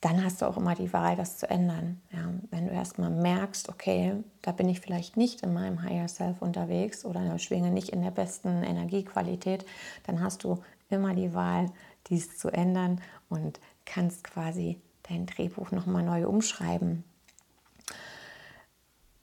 dann 0.01 0.25
hast 0.25 0.43
du 0.43 0.47
auch 0.47 0.57
immer 0.57 0.75
die 0.75 0.93
Wahl, 0.93 1.15
das 1.15 1.39
zu 1.39 1.49
ändern. 1.49 2.03
Ja? 2.13 2.33
Wenn 2.51 2.67
du 2.67 2.73
erstmal 2.73 3.11
merkst, 3.11 3.69
okay, 3.69 4.17
da 4.43 4.51
bin 4.51 4.69
ich 4.69 4.81
vielleicht 4.81 5.17
nicht 5.17 5.43
in 5.45 5.55
meinem 5.55 5.81
Higher 5.81 6.09
Self 6.09 6.43
unterwegs 6.43 7.05
oder 7.05 7.39
schwinge 7.39 7.71
nicht 7.71 7.91
in 7.91 8.03
der 8.03 8.11
besten 8.11 8.65
Energiequalität, 8.65 9.65
dann 10.09 10.21
hast 10.21 10.43
du 10.43 10.65
immer 10.91 11.15
die 11.15 11.35
Wahl, 11.35 11.71
dies 12.09 12.37
zu 12.37 12.49
ändern 12.49 13.01
und 13.29 13.61
kannst 13.85 14.25
quasi 14.25 14.81
dein 15.09 15.27
Drehbuch 15.27 15.71
nochmal 15.71 16.03
neu 16.03 16.27
umschreiben. 16.27 17.05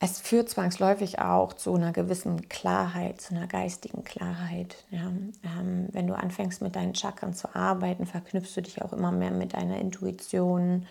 Es 0.04 0.20
führt 0.20 0.50
zwangsläufig 0.50 1.20
auch 1.20 1.54
zu 1.54 1.74
einer 1.76 1.94
gewissen 1.94 2.50
Klarheit, 2.50 3.22
zu 3.22 3.34
einer 3.34 3.48
geistigen 3.48 4.04
Klarheit. 4.04 4.76
Ja. 4.92 5.08
Ähm, 5.44 5.88
wenn 5.94 6.08
du 6.08 6.14
anfängst 6.14 6.62
mit 6.62 6.76
deinen 6.76 6.94
Chakren 6.94 7.34
zu 7.34 7.56
arbeiten, 7.56 8.06
verknüpfst 8.06 8.54
du 8.58 8.62
dich 8.62 8.82
auch 8.82 8.92
immer 8.92 9.14
mehr 9.14 9.32
mit 9.32 9.54
deiner 9.54 9.78
Intuition. 9.78 10.88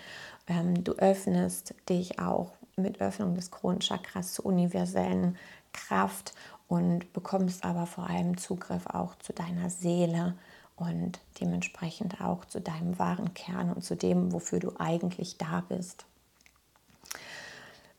Ähm, 0.46 0.82
du 0.82 0.92
öffnest 0.92 1.74
dich 1.90 2.20
auch 2.20 2.52
mit 2.76 3.02
Öffnung 3.02 3.34
des 3.34 3.50
Kronenchakras 3.50 4.32
zur 4.32 4.46
universellen 4.46 5.36
Kraft 5.74 6.32
und 6.66 7.12
bekommst 7.12 7.66
aber 7.66 7.84
vor 7.84 8.08
allem 8.08 8.38
Zugriff 8.38 8.86
auch 8.86 9.14
zu 9.16 9.34
deiner 9.34 9.68
Seele 9.68 10.36
und 10.76 11.20
dementsprechend 11.38 12.22
auch 12.22 12.46
zu 12.46 12.62
deinem 12.62 12.98
wahren 12.98 13.34
Kern 13.34 13.74
und 13.74 13.84
zu 13.84 13.94
dem, 13.94 14.32
wofür 14.32 14.58
du 14.58 14.72
eigentlich 14.78 15.36
da 15.36 15.62
bist. 15.68 16.06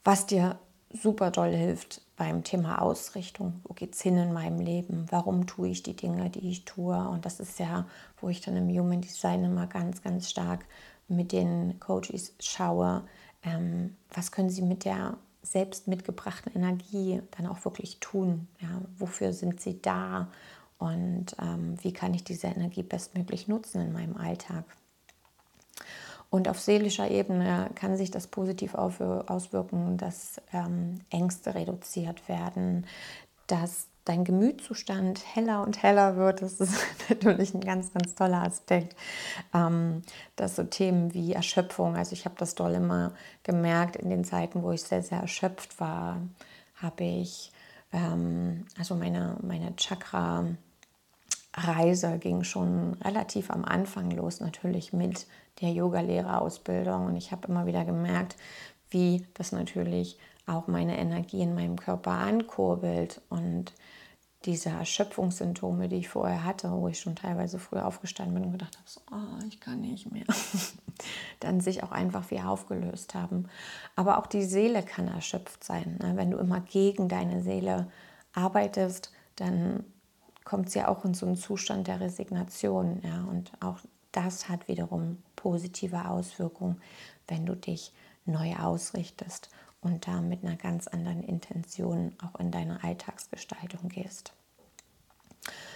Was 0.04 0.26
dir 0.26 0.58
super 0.94 1.32
doll 1.32 1.52
hilft 1.52 2.02
beim 2.16 2.44
Thema 2.44 2.82
Ausrichtung. 2.82 3.62
Wo 3.64 3.74
geht 3.74 3.96
es 3.96 4.02
hin 4.02 4.18
in 4.18 4.34
meinem 4.34 4.60
Leben? 4.60 5.06
Warum 5.10 5.48
tue 5.48 5.70
ich 5.70 5.84
die 5.84 5.96
Dinge, 5.96 6.30
die 6.30 6.50
ich 6.50 6.66
tue? 6.66 6.98
Und 7.08 7.26
das 7.26 7.40
ist 7.40 7.60
ja, 7.60 7.88
wo 8.22 8.30
ich 8.30 8.42
dann 8.42 8.56
im 8.56 8.70
Human 8.70 9.02
Design 9.02 9.44
immer 9.44 9.68
ganz, 9.68 10.02
ganz 10.02 10.30
stark 10.30 10.66
mit 11.08 11.32
den 11.32 11.80
Coaches 11.80 12.36
schaue, 12.40 13.04
ähm, 13.44 13.98
was 14.14 14.32
können 14.32 14.50
sie 14.50 14.62
mit 14.62 14.86
der 14.86 15.18
selbst 15.42 15.88
mitgebrachten 15.88 16.54
Energie 16.56 17.22
dann 17.32 17.48
auch 17.48 17.66
wirklich 17.66 18.00
tun? 18.00 18.48
Ja? 18.62 18.82
Wofür 18.98 19.34
sind 19.34 19.60
sie 19.60 19.82
da? 19.82 20.30
Und 20.78 21.36
ähm, 21.42 21.76
wie 21.82 21.94
kann 21.94 22.14
ich 22.14 22.24
diese 22.24 22.48
Energie 22.48 22.84
bestmöglich 22.84 23.48
nutzen 23.48 23.82
in 23.82 23.94
meinem 23.94 24.18
Alltag? 24.18 24.66
Und 26.34 26.50
auf 26.50 26.60
seelischer 26.60 27.12
Ebene 27.12 27.70
kann 27.76 27.96
sich 27.96 28.10
das 28.10 28.26
positiv 28.26 28.74
auswirken, 28.74 29.98
dass 29.98 30.42
ähm, 30.52 31.02
Ängste 31.12 31.54
reduziert 31.54 32.28
werden, 32.28 32.88
dass 33.46 33.86
dein 34.04 34.24
Gemütszustand 34.24 35.22
heller 35.36 35.62
und 35.62 35.84
heller 35.84 36.16
wird. 36.16 36.42
Das 36.42 36.54
ist 36.54 36.74
natürlich 37.10 37.54
ein 37.54 37.62
ganz, 37.62 37.94
ganz 37.94 38.16
toller 38.16 38.42
Aspekt. 38.42 38.96
Ähm, 39.54 40.02
dass 40.36 40.56
so 40.56 40.64
Themen 40.64 41.14
wie 41.14 41.34
Erschöpfung, 41.34 41.96
also 41.96 42.14
ich 42.14 42.26
habe 42.26 42.34
das 42.40 42.56
doll 42.56 42.72
immer 42.72 43.12
gemerkt 43.44 43.96
in 43.96 44.10
den 44.10 44.24
Zeiten, 44.24 44.64
wo 44.64 44.72
ich 44.72 44.82
sehr, 44.82 45.04
sehr 45.04 45.20
erschöpft 45.20 45.80
war, 45.80 46.20
habe 46.78 47.04
ich, 47.04 47.52
ähm, 47.92 48.66
also 48.80 48.96
meine, 48.96 49.38
meine 49.44 49.76
Chakra, 49.76 50.46
Reise 51.56 52.18
ging 52.18 52.44
schon 52.44 52.96
relativ 53.04 53.52
am 53.52 53.64
Anfang 53.64 54.10
los, 54.10 54.40
natürlich 54.40 54.94
mit 54.94 55.28
der 55.62 55.72
Yoga-Lehrerausbildung. 55.72 57.06
Und 57.06 57.16
ich 57.16 57.32
habe 57.32 57.48
immer 57.48 57.66
wieder 57.66 57.86
gemerkt, 57.86 58.36
wie 58.90 59.26
das 59.34 59.52
natürlich 59.52 60.18
auch 60.46 60.68
meine 60.68 60.98
Energie 60.98 61.42
in 61.42 61.56
meinem 61.56 61.78
Körper 61.78 62.12
ankurbelt 62.12 63.22
und 63.30 63.74
diese 64.46 64.70
Erschöpfungssymptome, 64.70 65.88
die 65.88 65.98
ich 65.98 66.10
vorher 66.10 66.44
hatte, 66.44 66.70
wo 66.72 66.90
ich 66.90 67.00
schon 67.00 67.16
teilweise 67.16 67.60
früh 67.60 67.80
aufgestanden 67.80 68.36
bin 68.36 68.44
und 68.46 68.52
gedacht 68.52 68.78
habe, 68.78 68.90
so, 68.90 69.02
oh, 69.12 69.46
ich 69.48 69.60
kann 69.62 69.80
nicht 69.80 70.12
mehr, 70.12 70.26
dann 71.40 71.62
sich 71.62 71.82
auch 71.84 71.92
einfach 71.92 72.30
wie 72.30 72.42
aufgelöst 72.42 73.14
haben. 73.14 73.48
Aber 73.96 74.18
auch 74.18 74.28
die 74.28 74.44
Seele 74.44 74.84
kann 74.84 75.08
erschöpft 75.08 75.64
sein. 75.64 75.98
Ne? 76.02 76.18
Wenn 76.18 76.32
du 76.32 76.38
immer 76.38 76.60
gegen 76.60 77.08
deine 77.08 77.42
Seele 77.42 77.90
arbeitest, 78.34 79.14
dann 79.38 79.86
kommt 80.44 80.70
sie 80.70 80.84
auch 80.84 81.06
in 81.06 81.14
so 81.14 81.26
einen 81.26 81.38
Zustand 81.38 81.88
der 81.88 82.02
Resignation. 82.02 83.02
Ja? 83.04 83.24
Und 83.24 83.54
auch 83.62 83.80
das 84.12 84.50
hat 84.50 84.68
wiederum 84.68 85.20
positive 85.44 86.10
Auswirkungen, 86.10 86.82
wenn 87.28 87.46
du 87.46 87.56
dich 87.56 87.92
neu 88.26 88.56
ausrichtest 88.56 89.50
und 89.82 90.08
da 90.08 90.22
mit 90.22 90.44
einer 90.44 90.56
ganz 90.56 90.88
anderen 90.88 91.22
Intention 91.22 92.16
auch 92.24 92.40
in 92.40 92.50
deine 92.50 92.82
Alltagsgestaltung 92.82 93.90
gehst. 93.90 94.32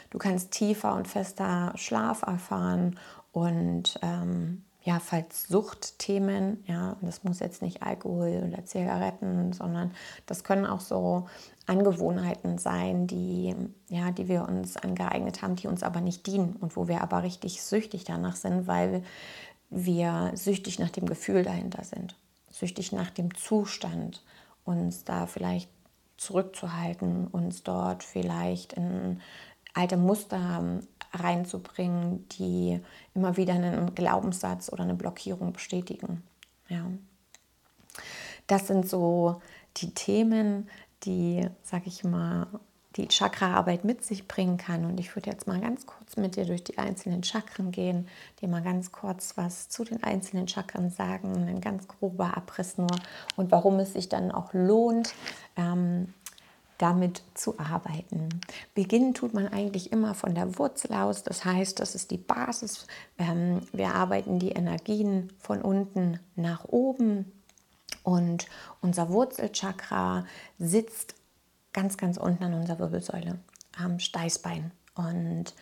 Du 0.09 0.17
kannst 0.17 0.51
tiefer 0.51 0.95
und 0.95 1.09
fester 1.09 1.73
Schlaf 1.75 2.21
erfahren 2.21 2.97
und 3.33 3.99
ähm, 4.01 4.63
ja, 4.87 5.01
falls 5.01 5.49
Suchtthemen, 5.49 6.63
ja, 6.65 6.95
das 7.01 7.25
muss 7.25 7.41
jetzt 7.41 7.61
nicht 7.61 7.83
Alkohol 7.83 8.41
oder 8.47 8.63
Zigaretten, 8.63 9.51
sondern 9.51 9.91
das 10.27 10.45
können 10.45 10.65
auch 10.65 10.79
so 10.79 11.27
Angewohnheiten 11.65 12.57
sein, 12.57 13.05
die, 13.05 13.53
ja, 13.89 14.11
die 14.11 14.29
wir 14.29 14.47
uns 14.47 14.77
angeeignet 14.77 15.41
haben, 15.41 15.57
die 15.57 15.67
uns 15.67 15.83
aber 15.83 15.99
nicht 15.99 16.25
dienen 16.25 16.55
und 16.55 16.77
wo 16.77 16.87
wir 16.87 17.01
aber 17.01 17.23
richtig 17.23 17.61
süchtig 17.61 18.05
danach 18.05 18.37
sind, 18.37 18.65
weil 18.65 19.03
wir 19.69 20.31
süchtig 20.35 20.79
nach 20.79 20.89
dem 20.89 21.05
Gefühl 21.05 21.43
dahinter 21.43 21.83
sind, 21.83 22.15
süchtig 22.49 22.91
nach 22.91 23.09
dem 23.09 23.35
Zustand, 23.35 24.23
uns 24.63 25.03
da 25.03 25.27
vielleicht 25.27 25.69
zurückzuhalten, 26.17 27.27
uns 27.27 27.63
dort 27.63 28.03
vielleicht 28.03 28.73
in 28.73 29.21
alte 29.73 29.97
Muster 29.97 30.81
reinzubringen, 31.13 32.27
die 32.29 32.79
immer 33.13 33.37
wieder 33.37 33.53
einen 33.53 33.93
Glaubenssatz 33.93 34.71
oder 34.71 34.83
eine 34.83 34.95
Blockierung 34.95 35.53
bestätigen. 35.53 36.23
Ja. 36.67 36.85
Das 38.47 38.67
sind 38.67 38.87
so 38.87 39.41
die 39.77 39.93
Themen, 39.93 40.69
die, 41.03 41.47
sag 41.63 41.85
ich 41.85 42.03
mal, 42.03 42.47
die 42.97 43.07
Chakraarbeit 43.07 43.83
mit 43.83 44.03
sich 44.03 44.27
bringen 44.27 44.57
kann. 44.57 44.85
Und 44.85 44.99
ich 44.99 45.15
würde 45.15 45.29
jetzt 45.29 45.47
mal 45.47 45.61
ganz 45.61 45.85
kurz 45.85 46.17
mit 46.17 46.35
dir 46.35 46.45
durch 46.45 46.63
die 46.63 46.77
einzelnen 46.77 47.23
Chakren 47.23 47.71
gehen, 47.71 48.07
dir 48.41 48.47
mal 48.47 48.63
ganz 48.63 48.91
kurz 48.91 49.37
was 49.37 49.69
zu 49.69 49.83
den 49.83 50.03
einzelnen 50.03 50.47
Chakren 50.47 50.89
sagen, 50.89 51.47
ein 51.47 51.61
ganz 51.61 51.87
grober 51.87 52.35
Abriss 52.35 52.77
nur 52.77 52.87
und 53.35 53.51
warum 53.51 53.79
es 53.79 53.93
sich 53.93 54.09
dann 54.09 54.31
auch 54.31 54.53
lohnt, 54.53 55.13
ähm, 55.55 56.13
damit 56.77 57.23
zu 57.33 57.57
arbeiten. 57.59 58.29
Beginnen 58.75 59.13
tut 59.13 59.33
man 59.33 59.47
eigentlich 59.47 59.91
immer 59.91 60.13
von 60.13 60.35
der 60.35 60.59
Wurzel 60.59 60.93
aus, 60.93 61.23
das 61.23 61.43
heißt, 61.43 61.79
das 61.79 61.95
ist 61.95 62.11
die 62.11 62.17
Basis. 62.17 62.85
Ähm, 63.17 63.61
wir 63.73 63.95
arbeiten 63.95 64.39
die 64.39 64.51
Energien 64.51 65.33
von 65.39 65.61
unten 65.61 66.19
nach 66.35 66.65
oben 66.65 67.31
und 68.03 68.47
unser 68.81 69.09
Wurzelchakra 69.09 70.25
sitzt 70.59 71.15
ganz, 71.77 71.95
ganz 71.95 72.17
unten 72.17 72.43
an 72.43 72.55
unserer 72.55 72.79
Wirbelsäule, 72.79 73.37
am 73.77 73.99
Steißbein. 73.99 74.71
Und 74.95 75.53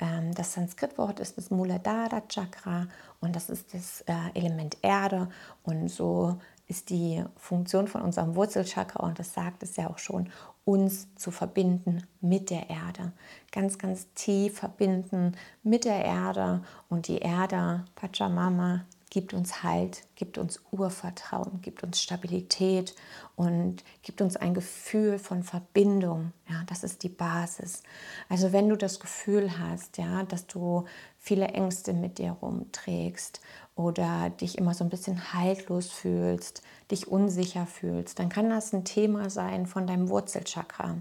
ähm, 0.00 0.34
das 0.34 0.52
Sanskritwort 0.52 1.20
ist 1.20 1.38
das 1.38 1.52
Muladhara 1.52 2.22
Chakra 2.28 2.88
und 3.20 3.36
das 3.36 3.50
ist 3.50 3.72
das 3.72 4.00
äh, 4.08 4.14
Element 4.34 4.76
Erde. 4.82 5.28
Und 5.62 5.86
so 5.90 6.40
ist 6.66 6.90
die 6.90 7.22
Funktion 7.36 7.86
von 7.86 8.02
unserem 8.02 8.34
Wurzelchakra, 8.34 9.06
und 9.06 9.20
das 9.20 9.32
sagt 9.32 9.62
es 9.62 9.76
ja 9.76 9.88
auch 9.88 9.98
schon, 9.98 10.28
uns 10.64 11.14
zu 11.14 11.30
verbinden 11.30 12.02
mit 12.20 12.50
der 12.50 12.68
Erde. 12.68 13.12
Ganz, 13.52 13.78
ganz 13.78 14.08
tief 14.14 14.58
verbinden 14.58 15.36
mit 15.62 15.84
der 15.84 16.04
Erde. 16.04 16.64
Und 16.88 17.06
die 17.06 17.18
Erde, 17.18 17.84
Pachamama, 17.94 18.86
gibt 19.14 19.32
uns 19.32 19.62
Halt, 19.62 20.02
gibt 20.16 20.38
uns 20.38 20.60
Urvertrauen, 20.72 21.60
gibt 21.62 21.84
uns 21.84 22.02
Stabilität 22.02 22.96
und 23.36 23.84
gibt 24.02 24.20
uns 24.20 24.36
ein 24.36 24.54
Gefühl 24.54 25.20
von 25.20 25.44
Verbindung. 25.44 26.32
Ja, 26.50 26.64
das 26.66 26.82
ist 26.82 27.04
die 27.04 27.10
Basis. 27.10 27.84
Also 28.28 28.52
wenn 28.52 28.68
du 28.68 28.76
das 28.76 28.98
Gefühl 28.98 29.56
hast, 29.60 29.98
ja, 29.98 30.24
dass 30.24 30.48
du 30.48 30.84
viele 31.16 31.46
Ängste 31.46 31.92
mit 31.92 32.18
dir 32.18 32.32
rumträgst 32.32 33.40
oder 33.76 34.30
dich 34.30 34.58
immer 34.58 34.74
so 34.74 34.82
ein 34.82 34.90
bisschen 34.90 35.32
haltlos 35.32 35.92
fühlst, 35.92 36.62
dich 36.90 37.06
unsicher 37.06 37.66
fühlst, 37.66 38.18
dann 38.18 38.30
kann 38.30 38.50
das 38.50 38.72
ein 38.72 38.84
Thema 38.84 39.30
sein 39.30 39.68
von 39.68 39.86
deinem 39.86 40.08
Wurzelchakra. 40.08 40.96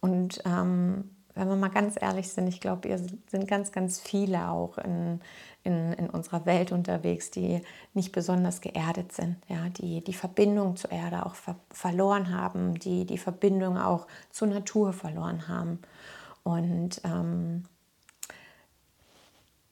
Und 0.00 0.40
ähm, 0.46 1.10
wenn 1.34 1.48
wir 1.48 1.56
mal 1.56 1.68
ganz 1.68 2.00
ehrlich 2.00 2.28
sind, 2.28 2.46
ich 2.48 2.60
glaube, 2.60 2.88
ihr 2.88 2.98
sind 2.98 3.48
ganz, 3.48 3.72
ganz 3.72 4.00
viele 4.00 4.48
auch 4.48 4.78
in, 4.78 5.20
in, 5.64 5.92
in 5.94 6.10
unserer 6.10 6.44
Welt 6.44 6.72
unterwegs, 6.72 7.30
die 7.30 7.62
nicht 7.94 8.12
besonders 8.12 8.60
geerdet 8.60 9.12
sind, 9.12 9.36
ja, 9.48 9.68
die 9.70 10.02
die 10.04 10.12
Verbindung 10.12 10.76
zur 10.76 10.92
Erde 10.92 11.24
auch 11.24 11.34
ver 11.34 11.56
verloren 11.70 12.36
haben, 12.36 12.78
die 12.78 13.06
die 13.06 13.18
Verbindung 13.18 13.78
auch 13.78 14.06
zur 14.30 14.48
Natur 14.48 14.92
verloren 14.92 15.48
haben. 15.48 15.80
Und 16.42 17.00
ähm, 17.04 17.64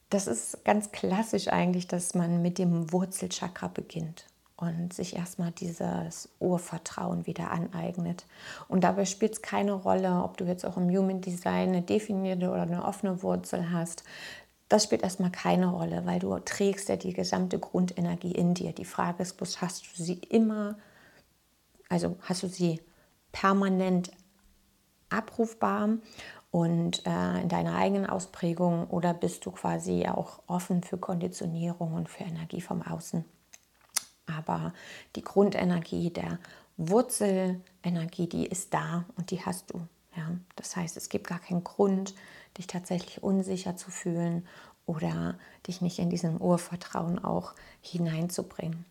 das 0.08 0.26
ist 0.26 0.64
ganz 0.64 0.92
klassisch 0.92 1.48
eigentlich, 1.48 1.86
dass 1.86 2.14
man 2.14 2.42
mit 2.42 2.58
dem 2.58 2.92
Wurzelchakra 2.92 3.68
beginnt 3.68 4.29
und 4.60 4.92
sich 4.92 5.16
erstmal 5.16 5.52
dieses 5.52 6.28
Urvertrauen 6.38 7.26
wieder 7.26 7.50
aneignet. 7.50 8.26
Und 8.68 8.84
dabei 8.84 9.06
spielt 9.06 9.32
es 9.32 9.42
keine 9.42 9.72
Rolle, 9.72 10.22
ob 10.22 10.36
du 10.36 10.44
jetzt 10.44 10.66
auch 10.66 10.76
im 10.76 10.90
Human 10.90 11.22
Design 11.22 11.70
eine 11.70 11.82
definierte 11.82 12.50
oder 12.50 12.62
eine 12.62 12.84
offene 12.84 13.22
Wurzel 13.22 13.72
hast. 13.72 14.04
Das 14.68 14.84
spielt 14.84 15.02
erstmal 15.02 15.30
keine 15.30 15.68
Rolle, 15.68 16.04
weil 16.04 16.20
du 16.20 16.38
trägst 16.38 16.90
ja 16.90 16.96
die 16.96 17.14
gesamte 17.14 17.58
Grundenergie 17.58 18.32
in 18.32 18.54
dir. 18.54 18.72
Die 18.72 18.84
Frage 18.84 19.22
ist 19.22 19.38
bloß, 19.38 19.62
hast 19.62 19.84
du 19.86 20.02
sie 20.02 20.20
immer, 20.28 20.76
also 21.88 22.16
hast 22.20 22.42
du 22.42 22.48
sie 22.48 22.80
permanent 23.32 24.12
abrufbar 25.08 25.88
und 26.50 27.06
äh, 27.06 27.40
in 27.40 27.48
deiner 27.48 27.76
eigenen 27.76 28.06
Ausprägung 28.06 28.88
oder 28.88 29.14
bist 29.14 29.46
du 29.46 29.52
quasi 29.52 30.06
auch 30.06 30.40
offen 30.46 30.82
für 30.82 30.98
Konditionierung 30.98 31.94
und 31.94 32.08
für 32.08 32.24
Energie 32.24 32.60
vom 32.60 32.82
Außen? 32.82 33.24
Aber 34.36 34.72
die 35.16 35.22
Grundenergie, 35.22 36.10
der 36.10 36.38
Wurzelenergie, 36.76 38.26
die 38.26 38.46
ist 38.46 38.72
da 38.72 39.04
und 39.16 39.30
die 39.30 39.44
hast 39.44 39.72
du. 39.72 39.80
Ja? 40.16 40.30
Das 40.56 40.76
heißt, 40.76 40.96
es 40.96 41.08
gibt 41.08 41.26
gar 41.26 41.38
keinen 41.38 41.64
Grund, 41.64 42.14
dich 42.58 42.66
tatsächlich 42.66 43.22
unsicher 43.22 43.76
zu 43.76 43.90
fühlen 43.90 44.46
oder 44.86 45.38
dich 45.66 45.80
nicht 45.80 45.98
in 45.98 46.10
diesem 46.10 46.40
Urvertrauen 46.40 47.22
auch 47.22 47.54
hineinzubringen. 47.80 48.84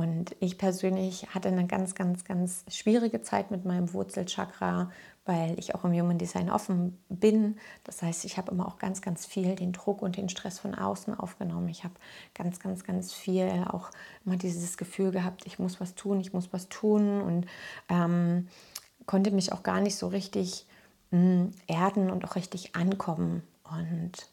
Und 0.00 0.34
ich 0.40 0.56
persönlich 0.56 1.26
hatte 1.34 1.48
eine 1.48 1.66
ganz, 1.66 1.94
ganz, 1.94 2.24
ganz 2.24 2.64
schwierige 2.68 3.20
Zeit 3.20 3.50
mit 3.50 3.66
meinem 3.66 3.92
Wurzelchakra, 3.92 4.90
weil 5.26 5.58
ich 5.58 5.74
auch 5.74 5.84
im 5.84 5.92
Human 5.92 6.16
Design 6.16 6.48
offen 6.48 6.96
bin. 7.10 7.58
Das 7.84 8.00
heißt, 8.00 8.24
ich 8.24 8.38
habe 8.38 8.50
immer 8.50 8.66
auch 8.66 8.78
ganz, 8.78 9.02
ganz 9.02 9.26
viel 9.26 9.56
den 9.56 9.72
Druck 9.72 10.00
und 10.00 10.16
den 10.16 10.30
Stress 10.30 10.58
von 10.58 10.74
außen 10.74 11.12
aufgenommen. 11.12 11.68
Ich 11.68 11.84
habe 11.84 11.92
ganz, 12.32 12.60
ganz, 12.60 12.82
ganz 12.84 13.12
viel 13.12 13.66
auch 13.68 13.90
immer 14.24 14.38
dieses 14.38 14.78
Gefühl 14.78 15.10
gehabt, 15.10 15.44
ich 15.44 15.58
muss 15.58 15.82
was 15.82 15.94
tun, 15.94 16.18
ich 16.20 16.32
muss 16.32 16.50
was 16.50 16.70
tun 16.70 17.20
und 17.20 17.46
ähm, 17.90 18.48
konnte 19.04 19.32
mich 19.32 19.52
auch 19.52 19.62
gar 19.62 19.82
nicht 19.82 19.96
so 19.96 20.08
richtig 20.08 20.66
mh, 21.10 21.20
hm, 21.20 21.50
erden 21.66 22.10
und 22.10 22.24
auch 22.24 22.36
richtig 22.36 22.74
ankommen. 22.74 23.42
Und 23.64 24.30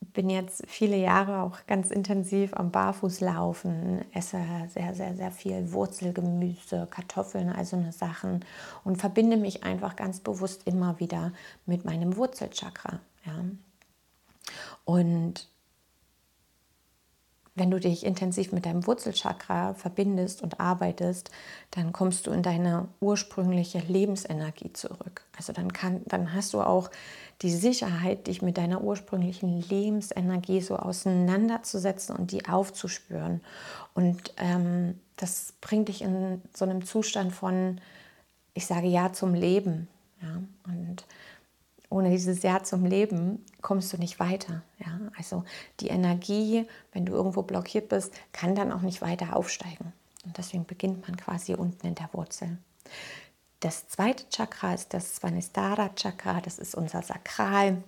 bin 0.00 0.30
jetzt 0.30 0.62
viele 0.66 0.96
Jahre 0.96 1.42
auch 1.42 1.66
ganz 1.66 1.90
intensiv 1.90 2.54
am 2.54 2.70
Barfußlaufen, 2.70 4.04
esse 4.12 4.38
sehr, 4.68 4.94
sehr, 4.94 5.14
sehr 5.14 5.30
viel 5.30 5.72
Wurzelgemüse, 5.72 6.88
Kartoffeln, 6.90 7.50
also 7.50 7.76
eine 7.76 7.92
Sachen 7.92 8.44
und 8.84 8.96
verbinde 8.96 9.36
mich 9.36 9.64
einfach 9.64 9.96
ganz 9.96 10.20
bewusst 10.20 10.66
immer 10.66 10.98
wieder 11.00 11.32
mit 11.66 11.84
meinem 11.84 12.16
Wurzelchakra. 12.16 13.00
Ja. 13.24 13.44
Und 14.84 15.48
wenn 17.58 17.70
du 17.70 17.80
dich 17.80 18.04
intensiv 18.04 18.52
mit 18.52 18.66
deinem 18.66 18.86
Wurzelchakra 18.86 19.74
verbindest 19.74 20.42
und 20.42 20.60
arbeitest, 20.60 21.30
dann 21.70 21.92
kommst 21.92 22.26
du 22.26 22.30
in 22.30 22.42
deine 22.42 22.88
ursprüngliche 23.00 23.78
Lebensenergie 23.80 24.72
zurück. 24.72 25.22
Also 25.36 25.52
dann, 25.52 25.72
kann, 25.72 26.02
dann 26.06 26.34
hast 26.34 26.54
du 26.54 26.60
auch 26.60 26.90
die 27.42 27.50
Sicherheit, 27.50 28.26
dich 28.26 28.42
mit 28.42 28.58
deiner 28.58 28.82
ursprünglichen 28.82 29.62
Lebensenergie 29.68 30.60
so 30.60 30.76
auseinanderzusetzen 30.76 32.16
und 32.16 32.32
die 32.32 32.46
aufzuspüren. 32.46 33.40
Und 33.94 34.34
ähm, 34.38 34.98
das 35.16 35.54
bringt 35.60 35.88
dich 35.88 36.02
in 36.02 36.42
so 36.54 36.64
einem 36.64 36.84
Zustand 36.84 37.32
von, 37.32 37.80
ich 38.54 38.66
sage 38.66 38.88
Ja 38.88 39.12
zum 39.12 39.34
Leben. 39.34 39.88
Ja? 40.20 40.42
Und 40.64 41.04
ohne 41.90 42.10
dieses 42.10 42.42
Ja 42.42 42.62
zum 42.62 42.84
Leben 42.84 43.44
kommst 43.62 43.92
du 43.92 43.96
nicht 43.96 44.20
weiter. 44.20 44.62
Ja? 44.78 45.00
Also 45.16 45.44
die 45.80 45.88
Energie, 45.88 46.66
wenn 46.92 47.06
du 47.06 47.12
irgendwo 47.14 47.42
blockiert 47.42 47.88
bist, 47.88 48.12
kann 48.32 48.54
dann 48.54 48.72
auch 48.72 48.82
nicht 48.82 49.00
weiter 49.00 49.36
aufsteigen. 49.36 49.92
Und 50.24 50.36
deswegen 50.36 50.66
beginnt 50.66 51.06
man 51.06 51.16
quasi 51.16 51.54
unten 51.54 51.86
in 51.86 51.94
der 51.94 52.10
Wurzel. 52.12 52.58
Das 53.60 53.88
zweite 53.88 54.28
Chakra 54.28 54.74
ist 54.74 54.94
das 54.94 55.16
Svanistara 55.16 55.90
Chakra, 55.96 56.40
das 56.40 56.58
ist 56.58 56.74
unser 56.74 57.02
Sakral. 57.02 57.82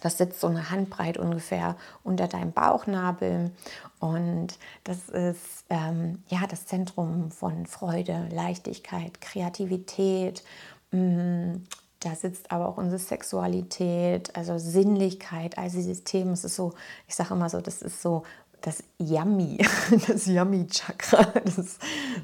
Das 0.00 0.18
sitzt 0.18 0.40
so 0.40 0.46
eine 0.46 0.70
Handbreit 0.70 1.18
ungefähr 1.18 1.76
unter 2.04 2.28
deinem 2.28 2.52
Bauchnabel 2.52 3.50
und 3.98 4.58
das 4.84 5.08
ist 5.08 5.64
ähm, 5.70 6.22
ja 6.28 6.46
das 6.48 6.66
Zentrum 6.66 7.32
von 7.32 7.66
Freude, 7.66 8.28
Leichtigkeit, 8.32 9.20
Kreativität, 9.20 10.44
mh, 10.92 11.00
mm, 11.00 11.66
da 12.00 12.14
sitzt 12.14 12.52
aber 12.52 12.68
auch 12.68 12.76
unsere 12.76 13.00
Sexualität, 13.00 14.34
also 14.36 14.58
Sinnlichkeit, 14.58 15.58
all 15.58 15.68
dieses 15.70 16.04
Themen. 16.04 16.32
Es 16.32 16.44
ist 16.44 16.54
so, 16.54 16.74
ich 17.08 17.14
sage 17.14 17.34
immer 17.34 17.50
so, 17.50 17.60
das 17.60 17.82
ist 17.82 18.02
so 18.02 18.22
das 18.60 18.82
Yummy, 18.98 19.58
das 20.08 20.26
Yummy-Chakra. 20.26 21.32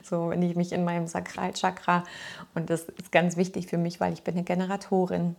So, 0.03 0.31
wenn 0.31 0.43
ich 0.43 0.57
mich 0.57 0.73
in 0.73 0.85
meinem 0.85 1.07
Sakralchakra, 1.07 2.05
und 2.55 2.71
das 2.71 2.83
ist 2.83 3.13
ganz 3.13 3.37
wichtig 3.37 3.67
für 3.67 3.79
mich, 3.79 4.01
weil 4.01 4.13
ich 4.13 4.23
bin 4.23 4.35
eine 4.35 4.45
Generatorin. 4.45 5.37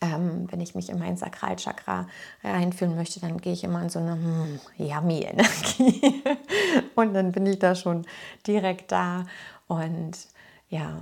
Ähm, 0.00 0.46
wenn 0.50 0.60
ich 0.60 0.76
mich 0.76 0.90
in 0.90 0.98
mein 1.00 1.16
Sakralchakra 1.16 2.06
reinfühlen 2.44 2.94
möchte, 2.94 3.18
dann 3.18 3.38
gehe 3.38 3.52
ich 3.52 3.64
immer 3.64 3.82
in 3.82 3.88
so 3.88 3.98
eine 3.98 4.12
hm, 4.12 4.60
Yummy-Energie. 4.76 6.22
und 6.94 7.14
dann 7.14 7.32
bin 7.32 7.46
ich 7.46 7.58
da 7.58 7.74
schon 7.74 8.06
direkt 8.46 8.92
da. 8.92 9.26
Und 9.66 10.12
ja, 10.68 11.00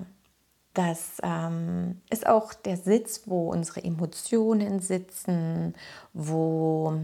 das 0.76 1.18
ähm, 1.22 2.02
ist 2.10 2.26
auch 2.26 2.52
der 2.52 2.76
Sitz, 2.76 3.22
wo 3.24 3.50
unsere 3.50 3.82
Emotionen 3.82 4.80
sitzen, 4.80 5.74
wo 6.12 7.00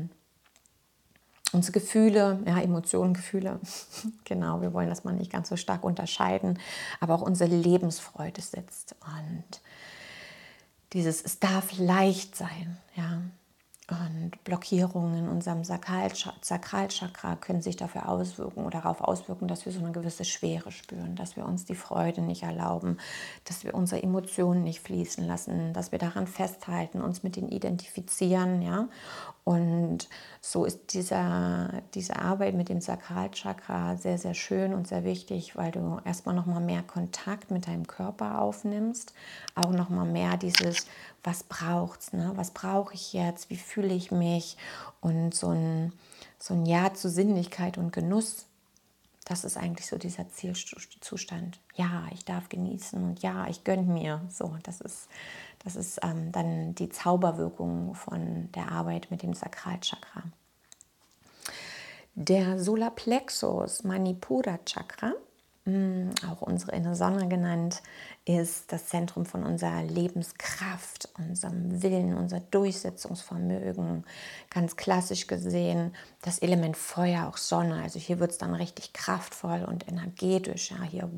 unsere 1.53 1.73
Gefühle, 1.73 2.41
ja, 2.47 2.61
Emotionen, 2.61 3.15
Gefühle, 3.15 3.61
genau, 4.25 4.61
wir 4.61 4.75
wollen 4.75 4.91
das 4.91 5.05
mal 5.05 5.15
nicht 5.15 5.33
ganz 5.33 5.49
so 5.49 5.57
stark 5.57 5.85
unterscheiden, 5.85 6.59
aber 7.01 7.15
auch 7.15 7.23
unsere 7.23 7.51
Lebensfreude 7.55 8.43
sitzt. 8.43 8.95
Und 9.07 9.61
dieses, 10.93 11.23
es 11.23 11.39
darf 11.39 11.79
leicht 11.79 12.37
sein, 12.37 12.77
ja, 12.95 13.23
und 13.93 14.43
Blockierungen 14.45 15.19
in 15.19 15.29
unserem 15.29 15.65
Sakralchakra 15.65 17.37
können 17.37 17.63
sich 17.63 17.77
dafür 17.77 18.09
auswirken 18.09 18.65
oder 18.65 18.81
darauf 18.81 19.01
auswirken, 19.01 19.49
dass 19.49 19.65
wir 19.65 19.73
so 19.73 19.81
eine 19.81 19.93
gewisse 19.93 20.25
Schwere 20.25 20.73
spüren, 20.73 21.15
dass 21.15 21.37
wir 21.37 21.47
uns 21.47 21.65
die 21.65 21.75
Freude 21.75 22.21
nicht 22.23 22.43
erlauben, 22.43 22.99
dass 23.45 23.65
wir 23.65 23.75
unsere 23.75 24.03
Emotionen 24.03 24.63
nicht 24.63 24.81
fließen 24.81 25.27
lassen, 25.27 25.73
dass 25.73 25.93
wir 25.93 25.99
daran 25.99 26.27
festhalten, 26.27 27.01
uns 27.01 27.23
mit 27.23 27.37
ihnen 27.37 27.51
identifizieren, 27.51 28.63
ja. 28.63 28.89
Und 29.45 30.09
so 30.41 30.65
ist 30.65 30.95
dieser, 30.95 31.83
diese 31.95 32.17
Arbeit 32.17 32.55
mit 32.55 32.69
dem 32.69 32.81
Sakralchakra 32.81 33.97
sehr, 33.97 34.17
sehr 34.17 34.35
schön 34.35 34.73
und 34.73 34.87
sehr 34.87 35.03
wichtig, 35.03 35.57
weil 35.57 35.73
du 35.73 35.99
erstmal 36.05 36.35
nochmal 36.35 36.61
mehr 36.61 36.83
Kontakt 36.83 37.51
mit 37.51 37.67
deinem 37.67 37.89
Körper 37.89 38.41
aufnimmst, 38.41 39.13
auch 39.57 39.71
nochmal 39.71 40.07
mehr 40.07 40.37
dieses 40.37 40.87
was 41.25 41.45
braucht's, 41.45 42.13
ne? 42.13 42.33
was 42.35 42.51
brauche 42.51 42.95
ich 42.95 43.13
jetzt, 43.13 43.51
wie 43.51 43.57
fühle 43.57 43.95
ich 43.95 44.11
mich 44.11 44.57
und 45.01 45.35
so 45.35 45.51
ein, 45.51 45.93
so 46.39 46.55
ein 46.55 46.67
Ja 46.67 46.95
zu 46.95 47.09
Sinnlichkeit 47.09 47.79
und 47.79 47.93
Genuss, 47.93 48.47
das 49.25 49.45
ist 49.45 49.57
eigentlich 49.57 49.87
so 49.87 49.99
dieser 49.99 50.29
Zielzustand. 50.29 51.61
Ja, 51.77 52.07
ich 52.13 52.25
darf 52.25 52.49
genießen 52.49 53.03
und 53.03 53.23
ja, 53.23 53.47
ich 53.47 53.63
gönne 53.63 53.83
mir. 53.83 54.21
So, 54.29 54.57
das 54.65 54.81
ist, 54.81 55.09
das 55.65 55.77
ist 55.77 56.01
ähm, 56.03 56.33
dann 56.33 56.75
die 56.75 56.89
Zauberwirkung 56.89 57.95
von 57.95 58.51
der 58.53 58.73
Arbeit 58.73 59.11
mit 59.11 59.23
dem 59.23 59.33
Sakralchakra. 59.33 60.25
Der 62.15 62.59
Solarplexus 62.59 63.85
Manipura 63.85 64.59
Chakra 64.67 65.15
auch 65.65 66.43
unsere 66.43 66.73
innere 66.73 66.97
Sonne 66.97 67.29
genannt, 67.29 67.83
ist 68.25 68.73
das 68.73 68.87
Zentrum 68.87 69.27
von 69.27 69.45
unserer 69.45 69.83
Lebenskraft, 69.85 71.09
unserem 71.17 71.83
Willen, 71.83 72.17
unser 72.17 72.41
Durchsetzungsvermögen. 72.41 74.05
Ganz 74.51 74.75
klassisch 74.77 75.29
gesehen 75.29 75.95
das 76.21 76.41
Element 76.41 76.77
Feuer, 76.77 77.29
auch 77.29 77.37
Sonne. 77.37 77.81
Also 77.81 78.01
hier 78.01 78.19
wird 78.19 78.33
es 78.33 78.39
dann 78.39 78.55
richtig 78.55 78.93
kraftvoll 78.93 79.65
und 79.65 79.87
energetisch. 79.87 80.73
Ja, 80.73 80.83
hier, 80.83 81.09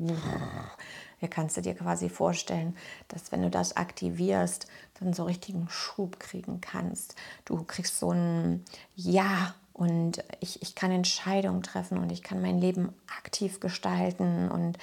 hier 1.19 1.29
kannst 1.29 1.57
du 1.57 1.61
dir 1.61 1.73
quasi 1.73 2.09
vorstellen, 2.09 2.77
dass 3.07 3.31
wenn 3.31 3.41
du 3.41 3.49
das 3.49 3.75
aktivierst, 3.75 4.67
dann 4.99 5.13
so 5.13 5.23
richtigen 5.23 5.67
Schub 5.69 6.19
kriegen 6.19 6.61
kannst. 6.61 7.15
Du 7.45 7.63
kriegst 7.63 7.99
so 7.99 8.11
ein 8.11 8.63
Ja 8.95 9.55
und 9.75 10.23
ich, 10.39 10.61
ich 10.61 10.73
kann 10.73 10.89
Entscheidungen 10.89 11.61
treffen 11.61 11.97
und 11.97 12.09
ich 12.09 12.23
kann 12.23 12.41
mein 12.41 12.59
Leben 12.59 12.93
aktiv 13.19 13.59
gestalten 13.59 14.49
und, 14.49 14.77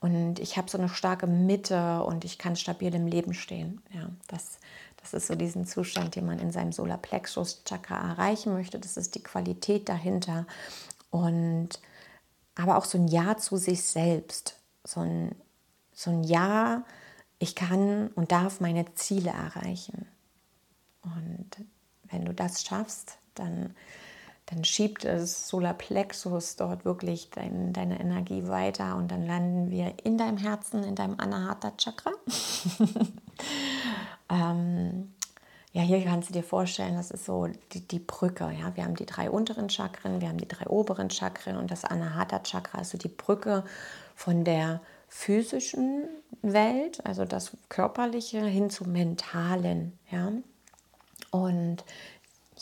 und 0.00 0.38
ich 0.38 0.56
habe 0.56 0.70
so 0.70 0.78
eine 0.78 0.88
starke 0.88 1.26
Mitte 1.26 2.02
und 2.02 2.24
ich 2.24 2.38
kann 2.38 2.56
stabil 2.56 2.94
im 2.94 3.06
Leben 3.06 3.34
stehen. 3.34 3.82
Ja, 3.92 4.08
das, 4.28 4.58
das 5.02 5.12
ist 5.12 5.26
so 5.26 5.34
diesen 5.34 5.66
Zustand, 5.66 6.16
den 6.16 6.24
man 6.24 6.38
in 6.38 6.50
seinem 6.50 6.72
Solarplexus-Chakra 6.72 8.12
erreichen 8.12 8.54
möchte. 8.54 8.78
Das 8.78 8.96
ist 8.96 9.14
die 9.16 9.22
Qualität 9.22 9.90
dahinter. 9.90 10.46
Und 11.10 11.78
aber 12.54 12.78
auch 12.78 12.86
so 12.86 12.96
ein 12.96 13.08
Ja 13.08 13.36
zu 13.36 13.58
sich 13.58 13.82
selbst. 13.82 14.56
So 14.82 15.00
ein, 15.00 15.34
so 15.92 16.10
ein 16.10 16.24
Ja, 16.24 16.84
ich 17.38 17.54
kann 17.54 18.08
und 18.14 18.32
darf 18.32 18.60
meine 18.60 18.94
Ziele 18.94 19.30
erreichen. 19.30 20.06
Und 21.02 21.50
wenn 22.04 22.24
du 22.24 22.32
das 22.32 22.62
schaffst, 22.62 23.18
dann 23.34 23.74
dann 24.46 24.64
schiebt 24.64 25.04
es 25.04 25.48
Solarplexus 25.48 26.56
dort 26.56 26.84
wirklich 26.84 27.30
dein, 27.30 27.72
deine 27.72 28.00
Energie 28.00 28.48
weiter 28.48 28.96
und 28.96 29.10
dann 29.10 29.26
landen 29.26 29.70
wir 29.70 29.94
in 30.04 30.18
deinem 30.18 30.36
Herzen, 30.36 30.84
in 30.84 30.94
deinem 30.94 31.18
Anahata 31.18 31.72
Chakra. 31.76 32.12
ähm, 34.30 35.12
ja, 35.72 35.80
hier 35.80 36.04
kannst 36.04 36.28
du 36.28 36.34
dir 36.34 36.42
vorstellen, 36.42 36.96
das 36.96 37.10
ist 37.10 37.24
so 37.24 37.48
die, 37.72 37.86
die 37.86 37.98
Brücke. 37.98 38.44
Ja? 38.44 38.76
Wir 38.76 38.84
haben 38.84 38.96
die 38.96 39.06
drei 39.06 39.30
unteren 39.30 39.70
Chakren, 39.70 40.20
wir 40.20 40.28
haben 40.28 40.38
die 40.38 40.48
drei 40.48 40.66
oberen 40.66 41.08
Chakren 41.08 41.56
und 41.56 41.70
das 41.70 41.84
Anahata 41.84 42.40
Chakra 42.40 42.82
ist 42.82 42.90
so 42.90 42.98
die 42.98 43.08
Brücke 43.08 43.64
von 44.14 44.44
der 44.44 44.82
physischen 45.08 46.08
Welt, 46.42 47.04
also 47.06 47.24
das 47.24 47.56
Körperliche, 47.70 48.44
hin 48.44 48.68
zum 48.68 48.92
Mentalen. 48.92 49.98
Ja? 50.10 50.32
Und 51.30 51.84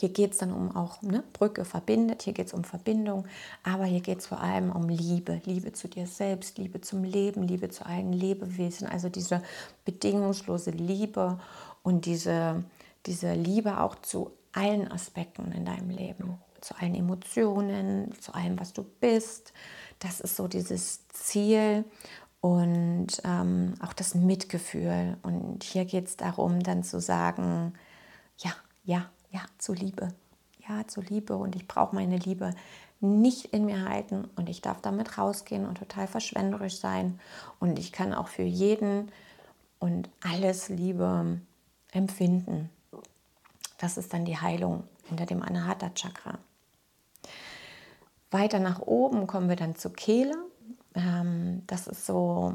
hier 0.01 0.09
geht 0.09 0.31
es 0.31 0.39
dann 0.39 0.51
um 0.51 0.75
auch 0.75 1.03
ne, 1.03 1.23
Brücke 1.31 1.63
verbindet, 1.63 2.23
hier 2.23 2.33
geht 2.33 2.47
es 2.47 2.55
um 2.55 2.63
Verbindung, 2.63 3.27
aber 3.61 3.85
hier 3.85 4.01
geht 4.01 4.17
es 4.17 4.25
vor 4.25 4.41
allem 4.41 4.71
um 4.71 4.89
Liebe, 4.89 5.41
Liebe 5.45 5.73
zu 5.73 5.87
dir 5.87 6.07
selbst, 6.07 6.57
Liebe 6.57 6.81
zum 6.81 7.03
Leben, 7.03 7.43
Liebe 7.43 7.69
zu 7.69 7.85
allen 7.85 8.11
Lebewesen, 8.11 8.87
also 8.87 9.09
diese 9.09 9.43
bedingungslose 9.85 10.71
Liebe 10.71 11.39
und 11.83 12.07
diese, 12.07 12.63
diese 13.05 13.33
Liebe 13.33 13.79
auch 13.79 13.93
zu 13.93 14.31
allen 14.53 14.91
Aspekten 14.91 15.51
in 15.51 15.65
deinem 15.65 15.91
Leben, 15.91 16.39
zu 16.61 16.73
allen 16.79 16.95
Emotionen, 16.95 18.11
zu 18.19 18.33
allem, 18.33 18.59
was 18.59 18.73
du 18.73 18.83
bist. 18.83 19.53
Das 19.99 20.19
ist 20.19 20.35
so 20.35 20.47
dieses 20.47 21.07
Ziel 21.09 21.85
und 22.39 23.21
ähm, 23.23 23.75
auch 23.81 23.93
das 23.93 24.15
Mitgefühl. 24.15 25.17
Und 25.21 25.63
hier 25.63 25.85
geht 25.85 26.07
es 26.07 26.17
darum, 26.17 26.63
dann 26.63 26.83
zu 26.83 26.99
sagen, 26.99 27.73
ja, 28.39 28.51
ja, 28.83 29.11
ja, 29.31 29.41
zu 29.57 29.73
Liebe. 29.73 30.13
Ja, 30.67 30.87
zu 30.87 31.01
Liebe. 31.01 31.35
Und 31.35 31.55
ich 31.55 31.67
brauche 31.67 31.95
meine 31.95 32.17
Liebe 32.17 32.53
nicht 32.99 33.45
in 33.45 33.65
mir 33.65 33.89
halten 33.89 34.29
und 34.35 34.47
ich 34.47 34.61
darf 34.61 34.79
damit 34.81 35.17
rausgehen 35.17 35.65
und 35.65 35.79
total 35.79 36.07
verschwenderisch 36.07 36.77
sein. 36.77 37.19
Und 37.59 37.79
ich 37.79 37.91
kann 37.91 38.13
auch 38.13 38.27
für 38.27 38.43
jeden 38.43 39.11
und 39.79 40.09
alles 40.21 40.69
Liebe 40.69 41.39
empfinden. 41.91 42.69
Das 43.79 43.97
ist 43.97 44.13
dann 44.13 44.25
die 44.25 44.37
Heilung 44.37 44.83
hinter 45.05 45.25
dem 45.25 45.41
Anahata 45.41 45.89
Chakra. 45.89 46.37
Weiter 48.29 48.59
nach 48.59 48.79
oben 48.79 49.25
kommen 49.27 49.49
wir 49.49 49.55
dann 49.55 49.75
zur 49.75 49.93
Kehle. 49.93 50.35
Ähm, 50.93 51.63
das 51.65 51.87
ist 51.87 52.05
so 52.05 52.53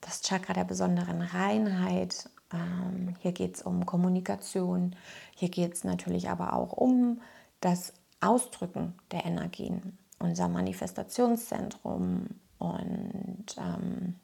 das 0.00 0.22
Chakra 0.22 0.54
der 0.54 0.64
besonderen 0.64 1.20
Reinheit. 1.20 2.30
Ähm, 2.52 3.14
hier 3.20 3.32
geht 3.32 3.56
es 3.56 3.62
um 3.62 3.86
Kommunikation. 3.86 4.96
Hier 5.34 5.48
geht 5.48 5.74
es 5.74 5.84
natürlich 5.84 6.28
aber 6.28 6.54
auch 6.54 6.72
um 6.72 7.20
das 7.60 7.92
Ausdrücken 8.20 8.94
der 9.10 9.24
Energien, 9.24 9.98
unser 10.18 10.48
Manifestationszentrum 10.48 12.26
und 12.58 13.46
ähm, 13.58 14.16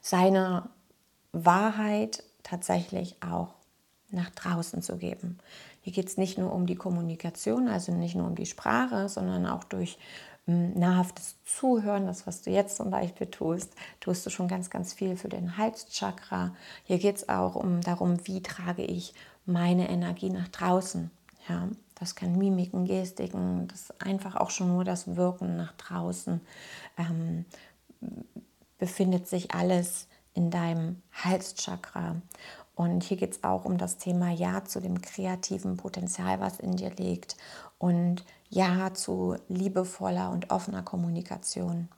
seine 0.00 0.68
Wahrheit 1.32 2.24
tatsächlich 2.42 3.16
auch 3.22 3.54
nach 4.10 4.30
draußen 4.30 4.82
zu 4.82 4.96
geben. 4.96 5.38
Hier 5.82 5.92
geht 5.92 6.08
es 6.08 6.16
nicht 6.16 6.36
nur 6.36 6.52
um 6.52 6.66
die 6.66 6.74
Kommunikation, 6.74 7.68
also 7.68 7.92
nicht 7.92 8.16
nur 8.16 8.26
um 8.26 8.34
die 8.34 8.46
Sprache, 8.46 9.08
sondern 9.08 9.46
auch 9.46 9.64
durch 9.64 9.98
nahrhaftes 10.50 11.36
Zuhören, 11.44 12.06
das, 12.06 12.26
was 12.26 12.42
du 12.42 12.50
jetzt 12.50 12.76
zum 12.76 12.90
Beispiel 12.90 13.26
tust, 13.26 13.72
tust 14.00 14.24
du 14.26 14.30
schon 14.30 14.48
ganz, 14.48 14.70
ganz 14.70 14.92
viel 14.92 15.16
für 15.16 15.28
den 15.28 15.56
Halschakra. 15.56 16.54
Hier 16.84 16.98
geht 16.98 17.16
es 17.16 17.28
auch 17.28 17.54
um 17.54 17.80
darum, 17.80 18.26
wie 18.26 18.42
trage 18.42 18.84
ich 18.84 19.14
meine 19.46 19.88
Energie 19.88 20.30
nach 20.30 20.48
draußen. 20.48 21.10
Ja, 21.48 21.68
das 21.98 22.14
kann 22.14 22.38
Mimiken, 22.38 22.86
Gestiken, 22.86 23.68
das 23.68 23.92
einfach 24.00 24.36
auch 24.36 24.50
schon 24.50 24.68
nur 24.68 24.84
das 24.84 25.16
Wirken 25.16 25.56
nach 25.56 25.72
draußen. 25.72 26.40
Ähm, 26.98 27.44
befindet 28.78 29.28
sich 29.28 29.54
alles 29.54 30.06
in 30.34 30.50
deinem 30.50 31.02
Halschakra. 31.12 32.16
Und 32.74 33.02
hier 33.02 33.18
geht 33.18 33.32
es 33.32 33.44
auch 33.44 33.66
um 33.66 33.76
das 33.76 33.98
Thema 33.98 34.30
Ja 34.30 34.64
zu 34.64 34.80
dem 34.80 35.02
kreativen 35.02 35.76
Potenzial, 35.76 36.40
was 36.40 36.58
in 36.58 36.76
dir 36.76 36.90
liegt. 36.90 37.36
Und 37.78 38.24
Ja 38.50 38.92
zu 38.94 39.36
liebevoller 39.48 40.30
und 40.30 40.50
offener 40.50 40.82
Kommunikation. 40.82 41.88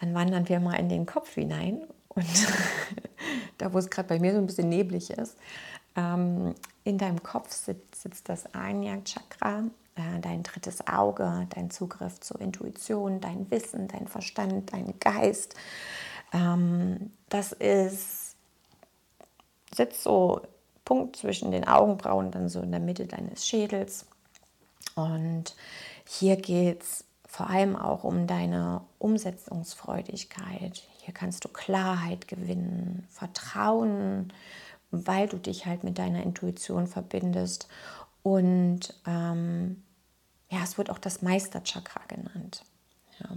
Dann 0.00 0.14
wandern 0.14 0.48
wir 0.48 0.60
mal 0.60 0.74
in 0.74 0.88
den 0.88 1.06
Kopf 1.06 1.34
hinein. 1.34 1.86
Und 2.08 2.26
da, 3.58 3.72
wo 3.72 3.78
es 3.78 3.90
gerade 3.90 4.08
bei 4.08 4.18
mir 4.18 4.32
so 4.32 4.38
ein 4.38 4.46
bisschen 4.46 4.68
neblig 4.68 5.10
ist, 5.10 5.36
ähm, 5.96 6.54
in 6.84 6.98
deinem 6.98 7.22
Kopf 7.22 7.52
sitzt, 7.52 8.02
sitzt 8.02 8.28
das 8.28 8.52
Ajna-Chakra, 8.54 9.64
äh, 9.94 10.20
dein 10.20 10.42
drittes 10.42 10.86
Auge, 10.88 11.46
dein 11.50 11.70
Zugriff 11.70 12.18
zur 12.20 12.40
Intuition, 12.40 13.20
dein 13.20 13.50
Wissen, 13.50 13.88
dein 13.88 14.08
Verstand, 14.08 14.72
dein 14.72 14.98
Geist 14.98 15.54
ähm, 16.32 17.12
das 17.28 17.52
ist, 17.52 18.36
sitzt 19.74 20.02
so 20.02 20.42
Punkt 20.90 21.14
zwischen 21.14 21.52
den 21.52 21.68
Augenbrauen, 21.68 22.32
dann 22.32 22.48
so 22.48 22.60
in 22.60 22.72
der 22.72 22.80
Mitte 22.80 23.06
deines 23.06 23.46
Schädels. 23.46 24.06
Und 24.96 25.54
hier 26.04 26.34
geht 26.34 26.82
es 26.82 27.04
vor 27.28 27.48
allem 27.48 27.76
auch 27.76 28.02
um 28.02 28.26
deine 28.26 28.80
Umsetzungsfreudigkeit. 28.98 30.82
Hier 30.98 31.14
kannst 31.14 31.44
du 31.44 31.48
Klarheit 31.48 32.26
gewinnen, 32.26 33.06
Vertrauen, 33.08 34.32
weil 34.90 35.28
du 35.28 35.36
dich 35.36 35.64
halt 35.64 35.84
mit 35.84 35.96
deiner 35.96 36.24
Intuition 36.24 36.88
verbindest. 36.88 37.68
Und 38.24 38.92
ähm, 39.06 39.84
ja, 40.50 40.58
es 40.64 40.76
wird 40.76 40.90
auch 40.90 40.98
das 40.98 41.22
Meisterchakra 41.22 42.00
genannt. 42.08 42.64
Ja 43.20 43.28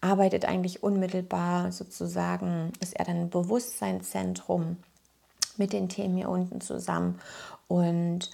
arbeitet 0.00 0.44
eigentlich 0.44 0.82
unmittelbar 0.84 1.72
sozusagen, 1.72 2.72
ist 2.78 2.94
er 2.94 3.04
dann 3.04 3.22
ein 3.22 3.30
Bewusstseinszentrum 3.30 4.76
mit 5.58 5.72
den 5.72 5.88
Themen 5.88 6.16
hier 6.16 6.28
unten 6.28 6.60
zusammen 6.60 7.20
und 7.66 8.30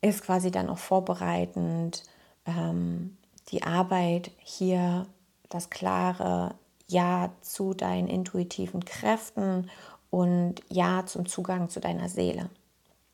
ist 0.00 0.22
quasi 0.22 0.50
dann 0.50 0.68
auch 0.68 0.78
vorbereitend 0.78 2.04
ähm, 2.46 3.16
die 3.48 3.62
Arbeit 3.62 4.30
hier, 4.38 5.06
das 5.48 5.70
klare 5.70 6.54
Ja 6.86 7.30
zu 7.42 7.74
deinen 7.74 8.08
intuitiven 8.08 8.84
Kräften 8.84 9.70
und 10.10 10.62
Ja 10.68 11.04
zum 11.06 11.26
Zugang 11.26 11.68
zu 11.68 11.80
deiner 11.80 12.08
Seele. 12.08 12.48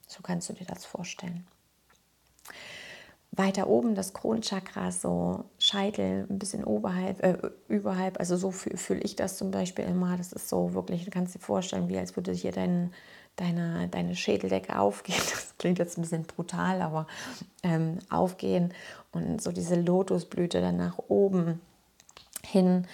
So 0.07 0.23
kannst 0.23 0.49
du 0.49 0.53
dir 0.53 0.67
das 0.67 0.85
vorstellen 0.85 1.47
weiter 3.37 3.69
oben 3.69 3.95
das 3.95 4.13
Kronchakra, 4.15 4.91
so 4.91 5.45
Scheitel, 5.59 6.27
ein 6.29 6.39
bisschen 6.39 6.65
oberhalb, 6.65 7.23
äh, 7.23 7.37
überhalb. 7.69 8.19
Also 8.19 8.37
so 8.37 8.51
fühle 8.51 8.77
fühl 8.77 9.05
ich 9.05 9.17
das 9.17 9.37
zum 9.37 9.51
Beispiel 9.51 9.85
immer. 9.85 10.17
Das 10.17 10.33
ist 10.33 10.49
so 10.49 10.75
wirklich, 10.75 11.05
du 11.05 11.11
kannst 11.11 11.35
dir 11.35 11.39
vorstellen, 11.41 11.89
wie 11.89 11.99
als 11.99 12.17
würde 12.17 12.33
hier 12.33 12.53
dein, 12.53 12.93
deine, 13.37 13.89
deine 13.89 14.17
Schädeldecke 14.17 14.79
aufgehen. 14.79 15.21
Das 15.31 15.59
klingt 15.59 15.79
jetzt 15.79 15.97
ein 15.97 16.03
bisschen 16.03 16.25
brutal, 16.25 16.83
aber 16.83 17.07
ähm, 17.63 17.99
aufgehen 18.11 18.75
und 19.13 19.41
so 19.41 19.53
diese 19.53 19.81
Lotusblüte 19.81 20.61
dann 20.61 20.77
nach 20.77 20.99
oben 21.09 21.61
hin 22.45 22.87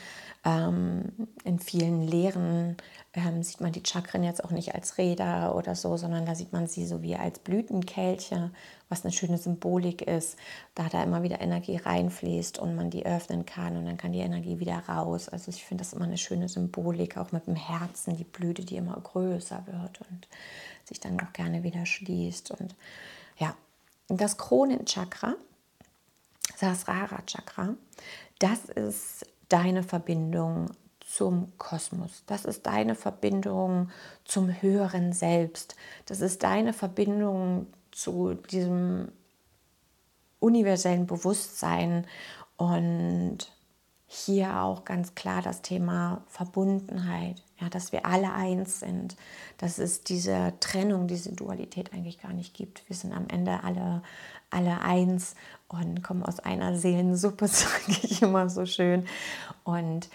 ähm, 0.45 1.13
in 1.45 1.61
vielen 1.61 2.03
Lehren 2.03 2.77
ähm, 3.15 3.43
sieht 3.43 3.61
man 3.61 3.73
die 3.73 3.83
Chakren 3.85 4.25
jetzt 4.25 4.45
auch 4.45 4.51
nicht 4.51 4.75
als 4.75 4.99
Räder 4.99 5.55
oder 5.55 5.77
so, 5.77 5.97
sondern 5.97 6.27
da 6.27 6.35
sieht 6.35 6.53
man 6.53 6.67
sie 6.67 6.85
so 6.85 7.03
wie 7.03 7.15
als 7.15 7.39
Blütenkelche, 7.39 8.51
was 8.89 9.05
eine 9.05 9.13
schöne 9.13 9.39
Symbolik 9.39 10.03
ist, 10.03 10.37
da 10.75 10.89
da 10.89 11.03
immer 11.03 11.23
wieder 11.23 11.41
Energie 11.41 11.77
reinfließt 11.77 12.59
und 12.59 12.75
man 12.75 12.91
die 12.91 13.07
öffnen 13.07 13.47
kann 13.47 13.77
und 13.77 13.87
dann 13.87 13.97
kann 13.97 14.13
die 14.13 14.19
Energie 14.19 14.59
wieder 14.59 14.79
raus. 14.89 15.29
Also 15.29 15.51
ich 15.51 15.65
finde 15.65 15.85
das 15.85 15.93
immer 15.93 16.07
eine 16.07 16.19
schöne 16.19 16.49
Symbolik, 16.49 17.17
auch 17.19 17.31
mit 17.31 17.47
dem 17.47 17.57
Herzen, 17.57 18.17
die 18.17 18.25
Blüte, 18.25 18.65
die 18.65 18.77
immer 18.77 19.01
größer 19.01 19.65
wird 19.67 20.01
und 20.11 20.27
sich 20.85 20.99
dann 20.99 21.21
auch 21.21 21.33
gerne 21.33 21.63
wieder 21.63 21.87
schließt. 21.87 22.51
Und 22.51 22.75
ja, 23.39 23.55
das 24.09 24.39
Kronenchakra, 24.39 25.37
Sahasrara 26.57 27.23
Chakra, 27.27 27.75
das 28.41 28.65
ist 28.65 29.25
deine 29.53 29.83
Verbindung 29.83 30.71
zum 31.01 31.53
Kosmos. 31.59 32.23
Das 32.27 32.45
ist 32.45 32.67
deine 32.67 32.95
Verbindung 32.95 33.91
zum 34.25 34.49
höheren 34.63 35.13
Selbst. 35.13 35.77
Das 36.07 36.21
ist 36.21 36.43
deine 36.43 36.73
Verbindung 36.73 37.67
zu 37.91 38.35
diesem 38.35 39.13
universellen 40.41 41.07
Bewusstsein 41.07 42.07
und 42.57 43.53
hier 44.07 44.61
auch 44.61 44.85
ganz 44.85 45.15
klar 45.15 45.41
das 45.41 45.63
Thema 45.63 46.23
Verbundenheit, 46.29 47.43
ja, 47.59 47.71
dass 47.71 47.93
wir 47.93 48.05
alle 48.05 48.33
eins 48.33 48.81
sind, 48.81 49.17
dass 49.57 49.79
es 49.79 50.03
diese 50.03 50.53
Trennung, 50.61 51.07
diese 51.07 51.33
Dualität 51.33 51.95
eigentlich 51.95 52.21
gar 52.21 52.35
nicht 52.35 52.53
gibt. 52.55 52.87
Wir 52.89 52.97
sind 52.97 53.15
am 53.15 53.27
Ende 53.29 53.65
alle, 53.65 54.03
alle 54.51 54.83
eins 54.83 55.35
und 55.73 56.03
kommen 56.03 56.23
aus 56.23 56.39
einer 56.39 56.77
Seelensuppe, 56.77 57.49
sage 57.49 57.99
ich 58.03 58.23
immer 58.23 58.49
so 58.49 58.67
schön. 58.67 59.07
Und 59.65 60.09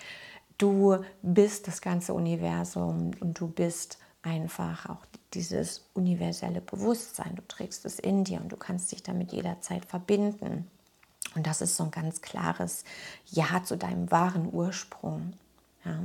du 0.57 1.03
bist 1.21 1.67
das 1.67 1.81
ganze 1.81 2.13
Universum 2.13 3.11
und 3.19 3.39
du 3.39 3.47
bist 3.47 3.97
einfach 4.21 4.89
auch 4.89 5.05
dieses 5.33 5.85
universelle 5.93 6.61
Bewusstsein. 6.61 7.35
Du 7.35 7.47
trägst 7.47 7.85
es 7.85 7.99
in 7.99 8.23
dir 8.23 8.41
und 8.41 8.51
du 8.51 8.57
kannst 8.57 8.91
dich 8.91 9.03
damit 9.03 9.31
jederzeit 9.31 9.85
verbinden. 9.85 10.69
Und 11.35 11.45
das 11.45 11.61
ist 11.61 11.75
so 11.75 11.83
ein 11.83 11.91
ganz 11.91 12.21
klares 12.21 12.83
Ja 13.25 13.63
zu 13.63 13.77
deinem 13.77 14.09
wahren 14.11 14.49
Ursprung. 14.51 15.33
Ja. 15.85 15.99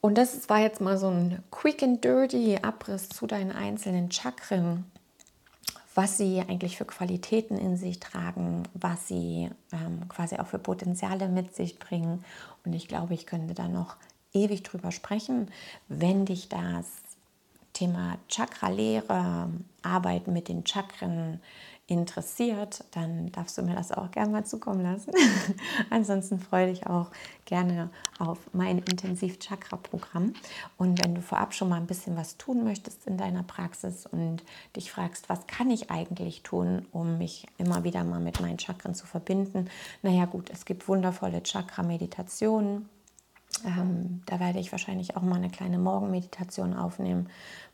Und 0.00 0.18
das 0.18 0.48
war 0.48 0.58
jetzt 0.58 0.80
mal 0.80 0.98
so 0.98 1.08
ein 1.08 1.42
quick 1.50 1.82
and 1.82 2.04
dirty 2.04 2.58
Abriss 2.60 3.08
zu 3.08 3.26
deinen 3.26 3.52
einzelnen 3.52 4.10
Chakren 4.10 4.84
was 5.94 6.18
sie 6.18 6.40
eigentlich 6.40 6.76
für 6.76 6.84
Qualitäten 6.84 7.56
in 7.56 7.76
sich 7.76 8.00
tragen, 8.00 8.64
was 8.74 9.08
sie 9.08 9.50
ähm, 9.72 10.08
quasi 10.08 10.36
auch 10.36 10.46
für 10.46 10.58
Potenziale 10.58 11.28
mit 11.28 11.54
sich 11.54 11.78
bringen. 11.78 12.24
Und 12.64 12.72
ich 12.72 12.88
glaube, 12.88 13.14
ich 13.14 13.26
könnte 13.26 13.54
da 13.54 13.68
noch 13.68 13.96
ewig 14.32 14.62
drüber 14.64 14.90
sprechen. 14.90 15.48
Wenn 15.88 16.26
dich 16.26 16.48
das 16.48 16.86
Thema 17.72 18.18
Chakra-Lehre, 18.28 19.48
Arbeiten 19.82 20.32
mit 20.32 20.48
den 20.48 20.66
Chakren 20.66 21.40
interessiert, 21.86 22.82
dann 22.92 23.30
darfst 23.32 23.58
du 23.58 23.62
mir 23.62 23.74
das 23.74 23.92
auch 23.92 24.10
gerne 24.10 24.32
mal 24.32 24.46
zukommen 24.46 24.82
lassen. 24.82 25.12
Ansonsten 25.90 26.38
freue 26.38 26.68
dich 26.68 26.86
auch 26.86 27.10
gerne 27.44 27.90
auf 28.18 28.38
mein 28.54 28.78
Intensiv-Chakra-Programm. 28.78 30.32
Und 30.78 31.04
wenn 31.04 31.14
du 31.14 31.20
vorab 31.20 31.52
schon 31.52 31.68
mal 31.68 31.76
ein 31.76 31.86
bisschen 31.86 32.16
was 32.16 32.38
tun 32.38 32.64
möchtest 32.64 33.06
in 33.06 33.18
deiner 33.18 33.42
Praxis 33.42 34.06
und 34.06 34.44
dich 34.76 34.90
fragst, 34.90 35.28
was 35.28 35.46
kann 35.46 35.70
ich 35.70 35.90
eigentlich 35.90 36.42
tun, 36.42 36.86
um 36.90 37.18
mich 37.18 37.46
immer 37.58 37.84
wieder 37.84 38.02
mal 38.02 38.20
mit 38.20 38.40
meinen 38.40 38.58
Chakren 38.58 38.94
zu 38.94 39.06
verbinden, 39.06 39.68
naja 40.02 40.24
gut, 40.24 40.48
es 40.50 40.64
gibt 40.64 40.88
wundervolle 40.88 41.42
Chakra-Meditationen. 41.42 42.88
Ähm, 43.64 44.22
da 44.26 44.40
werde 44.40 44.58
ich 44.58 44.72
wahrscheinlich 44.72 45.16
auch 45.16 45.22
mal 45.22 45.36
eine 45.36 45.50
kleine 45.50 45.78
Morgenmeditation 45.78 46.74
aufnehmen. 46.74 47.28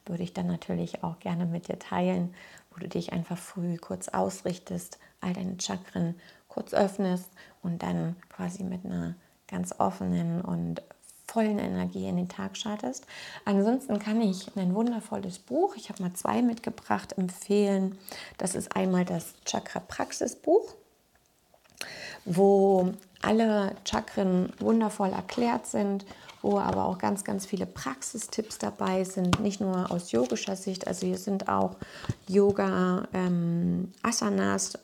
Würde 0.04 0.22
ich 0.22 0.34
dann 0.34 0.46
natürlich 0.46 1.04
auch 1.04 1.20
gerne 1.20 1.46
mit 1.46 1.68
dir 1.68 1.78
teilen 1.78 2.34
wo 2.70 2.80
du 2.80 2.88
dich 2.88 3.12
einfach 3.12 3.38
früh 3.38 3.76
kurz 3.76 4.08
ausrichtest, 4.08 4.98
all 5.20 5.32
deine 5.32 5.60
Chakren 5.60 6.14
kurz 6.48 6.74
öffnest 6.74 7.30
und 7.62 7.82
dann 7.82 8.16
quasi 8.28 8.64
mit 8.64 8.84
einer 8.84 9.14
ganz 9.48 9.74
offenen 9.78 10.40
und 10.40 10.82
vollen 11.26 11.58
Energie 11.58 12.08
in 12.08 12.16
den 12.16 12.28
Tag 12.28 12.56
startest. 12.56 13.06
Ansonsten 13.44 13.98
kann 14.00 14.20
ich 14.20 14.54
ein 14.56 14.74
wundervolles 14.74 15.38
Buch, 15.38 15.76
ich 15.76 15.88
habe 15.88 16.02
mal 16.02 16.12
zwei 16.14 16.42
mitgebracht, 16.42 17.16
empfehlen. 17.16 17.96
Das 18.38 18.54
ist 18.54 18.74
einmal 18.74 19.04
das 19.04 19.34
Chakra 19.44 19.80
Praxis 19.80 20.34
Buch, 20.34 20.74
wo 22.24 22.92
alle 23.22 23.76
Chakren 23.84 24.52
wundervoll 24.58 25.10
erklärt 25.10 25.66
sind 25.66 26.04
wo 26.42 26.58
aber 26.58 26.84
auch 26.86 26.98
ganz, 26.98 27.24
ganz 27.24 27.46
viele 27.46 27.66
Praxistipps 27.66 28.58
dabei 28.58 29.04
sind, 29.04 29.40
nicht 29.40 29.60
nur 29.60 29.90
aus 29.90 30.12
yogischer 30.12 30.56
Sicht. 30.56 30.86
Also 30.86 31.06
hier 31.06 31.18
sind 31.18 31.48
auch 31.48 31.76
Yoga, 32.28 33.08
ähm, 33.12 33.92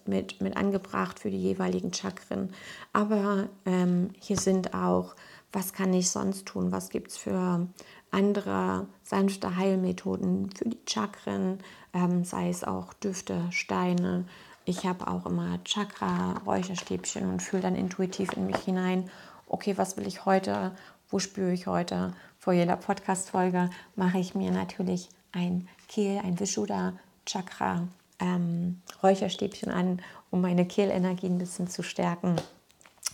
mit, 0.07 0.41
mit 0.41 0.57
angebracht 0.57 1.19
für 1.19 1.31
die 1.31 1.41
jeweiligen 1.41 1.93
Chakren. 1.93 2.51
Aber 2.93 3.49
ähm, 3.65 4.11
hier 4.21 4.39
sind 4.39 4.75
auch, 4.75 5.15
was 5.53 5.73
kann 5.73 5.93
ich 5.95 6.11
sonst 6.11 6.47
tun, 6.47 6.73
was 6.73 6.91
gibt 6.91 7.13
es 7.13 7.17
für 7.17 7.67
andere 8.11 8.87
sanfte 9.03 9.57
Heilmethoden 9.57 10.51
für 10.51 10.69
die 10.69 10.79
Chakren, 10.89 11.59
ähm, 11.93 12.25
sei 12.25 12.49
es 12.49 12.65
auch 12.65 12.93
Düfte, 12.95 13.47
Steine. 13.51 14.27
Ich 14.65 14.87
habe 14.87 15.07
auch 15.07 15.27
immer 15.27 15.63
Chakra-Räucherstäbchen 15.65 17.29
und 17.29 17.43
fühle 17.43 17.63
dann 17.63 17.77
intuitiv 17.77 18.33
in 18.33 18.47
mich 18.47 18.59
hinein, 18.59 19.11
okay, 19.49 19.77
was 19.77 19.97
will 19.97 20.07
ich 20.07 20.25
heute 20.25 20.73
wo 21.11 21.19
spüre 21.19 21.53
ich 21.53 21.67
heute. 21.67 22.13
Vor 22.39 22.53
jeder 22.53 22.77
Podcast-Folge 22.77 23.71
mache 23.95 24.19
ich 24.19 24.35
mir 24.35 24.51
natürlich 24.51 25.09
ein 25.33 25.69
Kehl, 25.89 26.19
ein 26.19 26.39
Vishuddha 26.39 26.93
Chakra 27.27 27.89
ähm, 28.21 28.81
Räucherstäbchen 29.03 29.71
an, 29.71 30.01
um 30.31 30.41
meine 30.41 30.67
Kehlenergie 30.67 31.27
ein 31.27 31.39
bisschen 31.39 31.69
zu 31.69 31.83
stärken. 31.83 32.37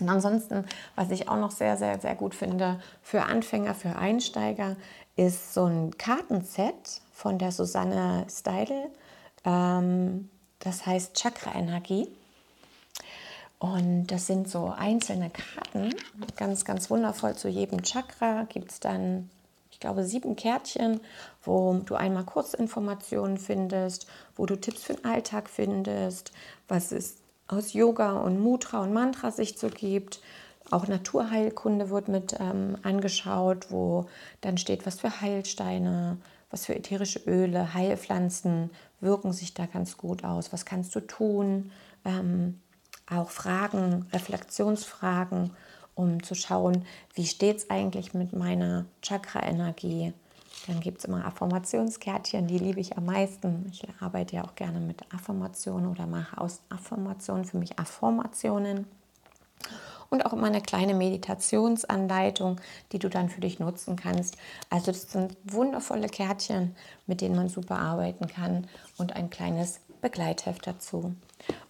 Und 0.00 0.08
ansonsten, 0.08 0.64
was 0.96 1.10
ich 1.10 1.28
auch 1.28 1.36
noch 1.36 1.50
sehr, 1.50 1.76
sehr, 1.76 2.00
sehr 2.00 2.14
gut 2.14 2.34
finde 2.34 2.80
für 3.02 3.22
Anfänger, 3.22 3.74
für 3.74 3.96
Einsteiger, 3.96 4.76
ist 5.16 5.54
so 5.54 5.66
ein 5.66 5.96
Kartenset 5.98 7.00
von 7.12 7.38
der 7.38 7.52
Susanne 7.52 8.26
Steidl. 8.28 8.90
Ähm, 9.44 10.28
das 10.58 10.86
heißt 10.86 11.14
Chakra-Energie. 11.14 12.08
Und 13.62 14.08
das 14.08 14.26
sind 14.26 14.48
so 14.48 14.74
einzelne 14.76 15.30
Karten, 15.30 15.94
ganz, 16.34 16.64
ganz 16.64 16.90
wundervoll. 16.90 17.36
Zu 17.36 17.48
jedem 17.48 17.84
Chakra 17.84 18.42
gibt 18.48 18.72
es 18.72 18.80
dann, 18.80 19.30
ich 19.70 19.78
glaube, 19.78 20.02
sieben 20.04 20.34
Kärtchen, 20.34 20.98
wo 21.44 21.74
du 21.74 21.94
einmal 21.94 22.24
Kurzinformationen 22.24 23.38
findest, 23.38 24.08
wo 24.34 24.46
du 24.46 24.56
Tipps 24.56 24.82
für 24.82 24.94
den 24.94 25.04
Alltag 25.04 25.48
findest, 25.48 26.32
was 26.66 26.90
es 26.90 27.18
aus 27.46 27.72
Yoga 27.72 28.18
und 28.18 28.40
Mudra 28.40 28.82
und 28.82 28.92
Mantra 28.92 29.30
sich 29.30 29.56
so 29.56 29.68
gibt. 29.68 30.20
Auch 30.72 30.88
Naturheilkunde 30.88 31.88
wird 31.88 32.08
mit 32.08 32.34
ähm, 32.40 32.76
angeschaut, 32.82 33.70
wo 33.70 34.06
dann 34.40 34.58
steht, 34.58 34.86
was 34.86 34.98
für 34.98 35.20
Heilsteine, 35.20 36.16
was 36.50 36.66
für 36.66 36.74
ätherische 36.74 37.20
Öle, 37.28 37.74
Heilpflanzen 37.74 38.70
wirken 39.00 39.32
sich 39.32 39.54
da 39.54 39.66
ganz 39.66 39.96
gut 39.98 40.24
aus. 40.24 40.52
Was 40.52 40.64
kannst 40.64 40.96
du 40.96 41.00
tun? 41.00 41.70
Ähm, 42.04 42.58
auch 43.18 43.30
Fragen, 43.30 44.06
Reflexionsfragen, 44.12 45.50
um 45.94 46.22
zu 46.22 46.34
schauen, 46.34 46.84
wie 47.14 47.26
steht 47.26 47.58
es 47.58 47.70
eigentlich 47.70 48.14
mit 48.14 48.32
meiner 48.32 48.86
Chakra-Energie. 49.02 50.12
Dann 50.66 50.80
gibt 50.80 50.98
es 50.98 51.04
immer 51.06 51.24
Affirmationskärtchen, 51.24 52.46
die 52.46 52.58
liebe 52.58 52.80
ich 52.80 52.96
am 52.96 53.06
meisten. 53.06 53.66
Ich 53.72 53.82
arbeite 54.00 54.36
ja 54.36 54.44
auch 54.44 54.54
gerne 54.54 54.80
mit 54.80 55.02
Affirmationen 55.12 55.90
oder 55.90 56.06
mache 56.06 56.40
aus 56.40 56.60
Affirmationen 56.68 57.44
für 57.44 57.58
mich 57.58 57.78
Affirmationen. 57.78 58.86
Und 60.08 60.26
auch 60.26 60.34
immer 60.34 60.46
eine 60.46 60.60
kleine 60.60 60.94
Meditationsanleitung, 60.94 62.60
die 62.92 62.98
du 62.98 63.08
dann 63.08 63.30
für 63.30 63.40
dich 63.40 63.60
nutzen 63.60 63.96
kannst. 63.96 64.36
Also 64.68 64.92
das 64.92 65.10
sind 65.10 65.36
wundervolle 65.44 66.08
Kärtchen, 66.08 66.76
mit 67.06 67.22
denen 67.22 67.34
man 67.34 67.48
super 67.48 67.78
arbeiten 67.78 68.26
kann 68.26 68.66
und 68.98 69.16
ein 69.16 69.30
kleines 69.30 69.80
Begleitheft 70.02 70.66
dazu. 70.66 71.14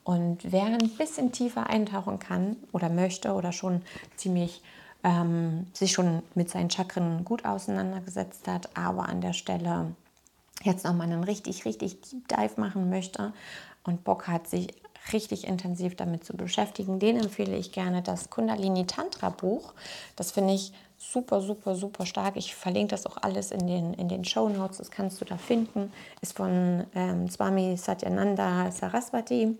Und 0.04 0.38
wer 0.50 0.64
ein 0.64 0.90
bisschen 0.98 1.32
tiefer 1.32 1.68
eintauchen 1.68 2.18
kann 2.18 2.56
oder 2.72 2.88
möchte 2.88 3.32
oder 3.32 3.52
schon 3.52 3.82
ziemlich 4.16 4.62
ähm, 5.04 5.66
sich 5.72 5.92
schon 5.92 6.22
mit 6.34 6.50
seinen 6.50 6.70
Chakren 6.70 7.24
gut 7.24 7.44
auseinandergesetzt 7.44 8.46
hat, 8.48 8.76
aber 8.76 9.08
an 9.08 9.20
der 9.20 9.32
Stelle 9.32 9.94
jetzt 10.62 10.84
nochmal 10.84 11.10
einen 11.10 11.24
richtig, 11.24 11.64
richtig 11.64 12.00
Deep 12.02 12.28
Dive 12.28 12.60
machen 12.60 12.88
möchte 12.88 13.32
und 13.84 14.04
Bock 14.04 14.28
hat, 14.28 14.46
sich 14.46 14.68
richtig 15.12 15.46
intensiv 15.46 15.96
damit 15.96 16.24
zu 16.24 16.36
beschäftigen, 16.36 16.98
den 16.98 17.18
empfehle 17.18 17.56
ich 17.56 17.72
gerne 17.72 18.02
das 18.02 18.30
Kundalini 18.30 18.86
Tantra 18.86 19.30
Buch. 19.30 19.72
Das 20.16 20.32
finde 20.32 20.54
ich 20.54 20.72
super, 20.96 21.40
super, 21.40 21.74
super 21.74 22.06
stark. 22.06 22.36
Ich 22.36 22.54
verlinke 22.54 22.92
das 22.92 23.06
auch 23.06 23.16
alles 23.20 23.50
in 23.50 23.66
den, 23.66 23.94
in 23.94 24.08
den 24.08 24.24
Show 24.24 24.48
Notes. 24.48 24.78
Das 24.78 24.90
kannst 24.90 25.20
du 25.20 25.24
da 25.24 25.36
finden. 25.36 25.92
Ist 26.20 26.36
von 26.36 26.84
ähm, 26.94 27.28
Swami 27.28 27.76
Satyananda 27.76 28.70
Saraswati. 28.70 29.56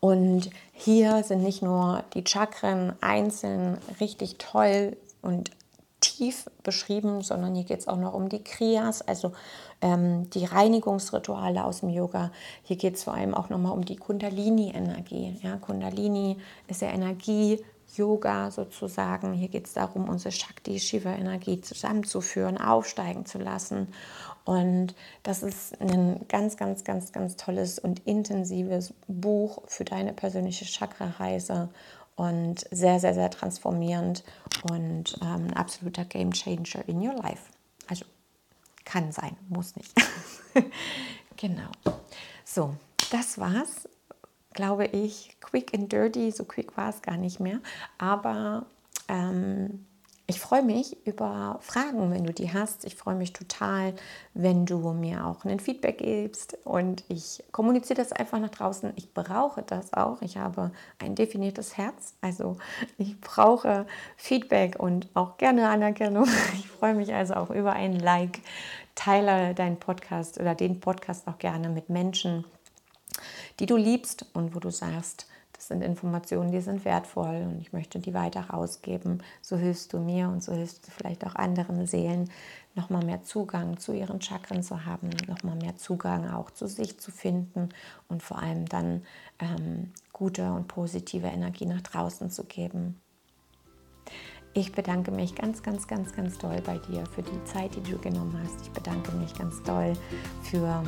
Und 0.00 0.50
hier 0.72 1.22
sind 1.22 1.42
nicht 1.42 1.62
nur 1.62 2.04
die 2.14 2.24
Chakren 2.26 2.94
einzeln 3.00 3.78
richtig 4.00 4.38
toll 4.38 4.96
und 5.20 5.50
tief 6.20 6.50
beschrieben, 6.62 7.22
sondern 7.22 7.54
hier 7.54 7.64
geht 7.64 7.80
es 7.80 7.88
auch 7.88 7.96
noch 7.96 8.12
um 8.12 8.28
die 8.28 8.44
Kriyas, 8.44 9.00
also 9.00 9.32
ähm, 9.80 10.28
die 10.30 10.44
Reinigungsrituale 10.44 11.64
aus 11.64 11.80
dem 11.80 11.88
Yoga. 11.88 12.30
Hier 12.62 12.76
geht 12.76 12.96
es 12.96 13.04
vor 13.04 13.14
allem 13.14 13.34
auch 13.34 13.48
nochmal 13.48 13.72
um 13.72 13.86
die 13.86 13.96
Kundalini-Energie. 13.96 15.38
Ja, 15.42 15.56
Kundalini 15.56 16.36
ist 16.68 16.82
ja 16.82 16.88
Energie, 16.88 17.64
Yoga 17.96 18.50
sozusagen. 18.50 19.32
Hier 19.32 19.48
geht 19.48 19.66
es 19.66 19.72
darum, 19.72 20.10
unsere 20.10 20.30
Shakti-Shiva-Energie 20.30 21.62
zusammenzuführen, 21.62 22.58
aufsteigen 22.58 23.24
zu 23.24 23.38
lassen. 23.38 23.88
Und 24.44 24.94
das 25.22 25.42
ist 25.42 25.80
ein 25.80 26.26
ganz, 26.28 26.58
ganz, 26.58 26.84
ganz, 26.84 27.12
ganz 27.12 27.36
tolles 27.36 27.78
und 27.78 28.06
intensives 28.06 28.92
Buch 29.08 29.62
für 29.66 29.84
deine 29.84 30.12
persönliche 30.12 30.66
Chakra-Reise 30.66 31.70
und 32.20 32.66
sehr, 32.70 33.00
sehr, 33.00 33.14
sehr 33.14 33.30
transformierend 33.30 34.24
und 34.70 35.16
ähm, 35.22 35.48
ein 35.48 35.54
absoluter 35.54 36.04
Game 36.04 36.32
Changer 36.32 36.86
in 36.86 37.00
your 37.00 37.14
life. 37.14 37.50
Also 37.88 38.04
kann 38.84 39.12
sein, 39.12 39.36
muss 39.48 39.74
nicht. 39.76 39.92
genau. 41.36 41.70
So, 42.44 42.74
das 43.10 43.38
war's 43.38 43.88
glaube 44.52 44.86
ich, 44.86 45.36
quick 45.40 45.72
and 45.74 45.90
dirty. 45.90 46.30
So 46.30 46.44
quick 46.44 46.76
war 46.76 46.90
es 46.90 47.02
gar 47.02 47.16
nicht 47.16 47.40
mehr. 47.40 47.60
Aber 47.98 48.66
ähm, 49.08 49.86
ich 50.30 50.40
freue 50.40 50.62
mich 50.62 50.96
über 51.06 51.58
Fragen, 51.60 52.12
wenn 52.12 52.24
du 52.24 52.32
die 52.32 52.52
hast. 52.52 52.84
Ich 52.84 52.94
freue 52.94 53.16
mich 53.16 53.32
total, 53.32 53.94
wenn 54.32 54.64
du 54.64 54.92
mir 54.92 55.26
auch 55.26 55.44
ein 55.44 55.58
Feedback 55.58 55.98
gibst 55.98 56.56
und 56.64 57.02
ich 57.08 57.42
kommuniziere 57.50 57.96
das 57.96 58.12
einfach 58.12 58.38
nach 58.38 58.50
draußen. 58.50 58.92
Ich 58.94 59.12
brauche 59.12 59.62
das 59.62 59.92
auch. 59.92 60.22
Ich 60.22 60.36
habe 60.38 60.70
ein 61.00 61.16
definiertes 61.16 61.76
Herz, 61.76 62.14
also 62.20 62.58
ich 62.96 63.20
brauche 63.20 63.86
Feedback 64.16 64.76
und 64.78 65.08
auch 65.14 65.36
gerne 65.36 65.68
Anerkennung. 65.68 66.26
Ich 66.54 66.68
freue 66.68 66.94
mich 66.94 67.12
also 67.12 67.34
auch 67.34 67.50
über 67.50 67.72
ein 67.72 67.98
Like. 67.98 68.40
Teile 68.94 69.54
deinen 69.54 69.78
Podcast 69.78 70.38
oder 70.38 70.54
den 70.54 70.80
Podcast 70.80 71.26
auch 71.26 71.38
gerne 71.38 71.68
mit 71.68 71.88
Menschen, 71.88 72.44
die 73.58 73.66
du 73.66 73.76
liebst 73.76 74.26
und 74.34 74.54
wo 74.54 74.60
du 74.60 74.70
sagst, 74.70 75.26
sind 75.70 75.82
Informationen, 75.82 76.50
die 76.50 76.60
sind 76.60 76.84
wertvoll 76.84 77.46
und 77.48 77.60
ich 77.60 77.72
möchte 77.72 78.00
die 78.00 78.12
weiter 78.12 78.50
rausgeben. 78.50 79.22
So 79.40 79.56
hilfst 79.56 79.92
du 79.92 80.00
mir 80.00 80.28
und 80.28 80.42
so 80.42 80.52
hilfst 80.52 80.86
du 80.86 80.90
vielleicht 80.90 81.24
auch 81.24 81.36
anderen 81.36 81.86
Seelen, 81.86 82.28
nochmal 82.74 83.04
mehr 83.04 83.22
Zugang 83.22 83.78
zu 83.78 83.92
ihren 83.92 84.20
Chakren 84.20 84.64
zu 84.64 84.84
haben, 84.84 85.10
nochmal 85.28 85.54
mehr 85.54 85.76
Zugang 85.76 86.28
auch 86.28 86.50
zu 86.50 86.66
sich 86.66 86.98
zu 86.98 87.12
finden 87.12 87.68
und 88.08 88.20
vor 88.20 88.40
allem 88.40 88.66
dann 88.66 89.02
ähm, 89.38 89.92
gute 90.12 90.52
und 90.52 90.66
positive 90.66 91.28
Energie 91.28 91.66
nach 91.66 91.82
draußen 91.82 92.30
zu 92.30 92.44
geben. 92.44 93.00
Ich 94.52 94.72
bedanke 94.72 95.12
mich 95.12 95.36
ganz, 95.36 95.62
ganz, 95.62 95.86
ganz, 95.86 96.12
ganz 96.12 96.36
doll 96.38 96.60
bei 96.66 96.78
dir 96.78 97.04
für 97.14 97.22
die 97.22 97.44
Zeit, 97.44 97.70
die 97.76 97.90
du 97.90 97.96
genommen 97.98 98.36
hast. 98.42 98.60
Ich 98.62 98.70
bedanke 98.72 99.12
mich 99.12 99.32
ganz 99.34 99.62
doll 99.62 99.92
für, 100.42 100.82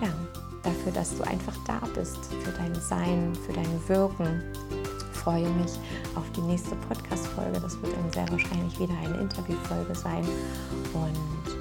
ja, 0.00 0.14
dafür, 0.62 0.92
dass 0.92 1.16
du 1.16 1.24
einfach 1.24 1.56
da 1.66 1.80
bist, 1.92 2.24
für 2.26 2.52
dein 2.52 2.74
Sein, 2.76 3.34
für 3.46 3.52
dein 3.52 3.88
Wirken. 3.88 4.42
Ich 4.96 5.18
freue 5.18 5.50
mich 5.50 5.72
auf 6.14 6.30
die 6.36 6.40
nächste 6.42 6.76
Podcast-Folge. 6.88 7.58
Das 7.60 7.80
wird 7.82 7.92
dann 7.96 8.12
sehr 8.12 8.30
wahrscheinlich 8.30 8.78
wieder 8.78 8.94
eine 9.02 9.18
Interviewfolge 9.18 9.94
sein. 9.94 10.24
Und 10.94 11.60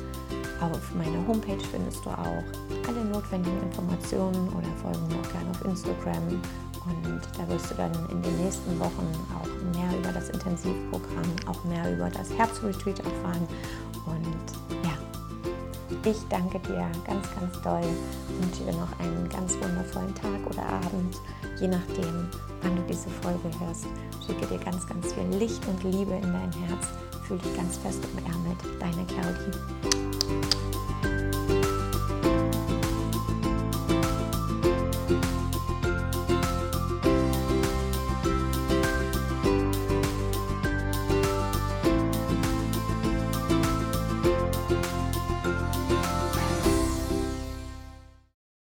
auf 0.62 0.96
meiner 0.96 1.26
Homepage 1.28 1.64
findest 1.72 2.06
du 2.06 2.10
auch 2.10 2.44
alle 2.88 3.06
notwendigen 3.06 3.60
Informationen 3.64 4.50
oder 4.50 4.68
folgen 4.84 5.08
mir 5.08 5.20
auch 5.20 5.32
gerne 5.32 5.50
auf 5.50 5.66
Instagram 5.66 6.42
und 7.04 7.22
da 7.38 7.48
wirst 7.50 7.72
du 7.72 7.76
dann 7.76 7.92
in 8.10 8.22
den 8.22 8.44
nächsten 8.44 8.80
Wochen 8.80 9.08
auch 9.36 9.78
mehr 9.78 9.98
über 10.00 10.12
das 10.12 10.30
Intensivprogramm, 10.30 11.36
auch 11.48 11.64
mehr 11.66 11.94
über 11.94 12.10
das 12.10 12.32
Herzretreat 12.34 13.00
erfahren. 13.00 13.48
Und 14.06 14.80
ja, 14.84 16.10
ich 16.10 16.18
danke 16.30 16.60
dir 16.60 16.90
ganz, 17.06 17.28
ganz 17.40 17.62
doll 17.62 17.84
und 18.28 18.46
wünsche 18.46 18.64
dir 18.64 18.80
noch 18.80 19.00
einen 19.00 19.28
ganz 19.30 19.56
wundervollen 19.56 20.14
Tag 20.16 20.46
oder 20.50 20.64
Abend, 20.64 21.16
je 21.60 21.68
nachdem, 21.68 22.28
wann 22.62 22.76
du 22.76 22.82
diese 22.88 23.10
Folge 23.22 23.50
hörst. 23.60 23.86
Schicke 24.26 24.46
dir 24.46 24.64
ganz, 24.64 24.86
ganz 24.88 25.14
viel 25.14 25.38
Licht 25.38 25.62
und 25.68 25.84
Liebe 25.84 26.14
in 26.14 26.34
dein 26.34 26.52
Herz. 26.68 26.88
Fühl 27.28 27.38
dich 27.38 27.56
ganz 27.56 27.78
fest 27.78 28.00
umarmt. 28.16 28.62
Deine 28.80 29.06
Claudie. 29.06 30.19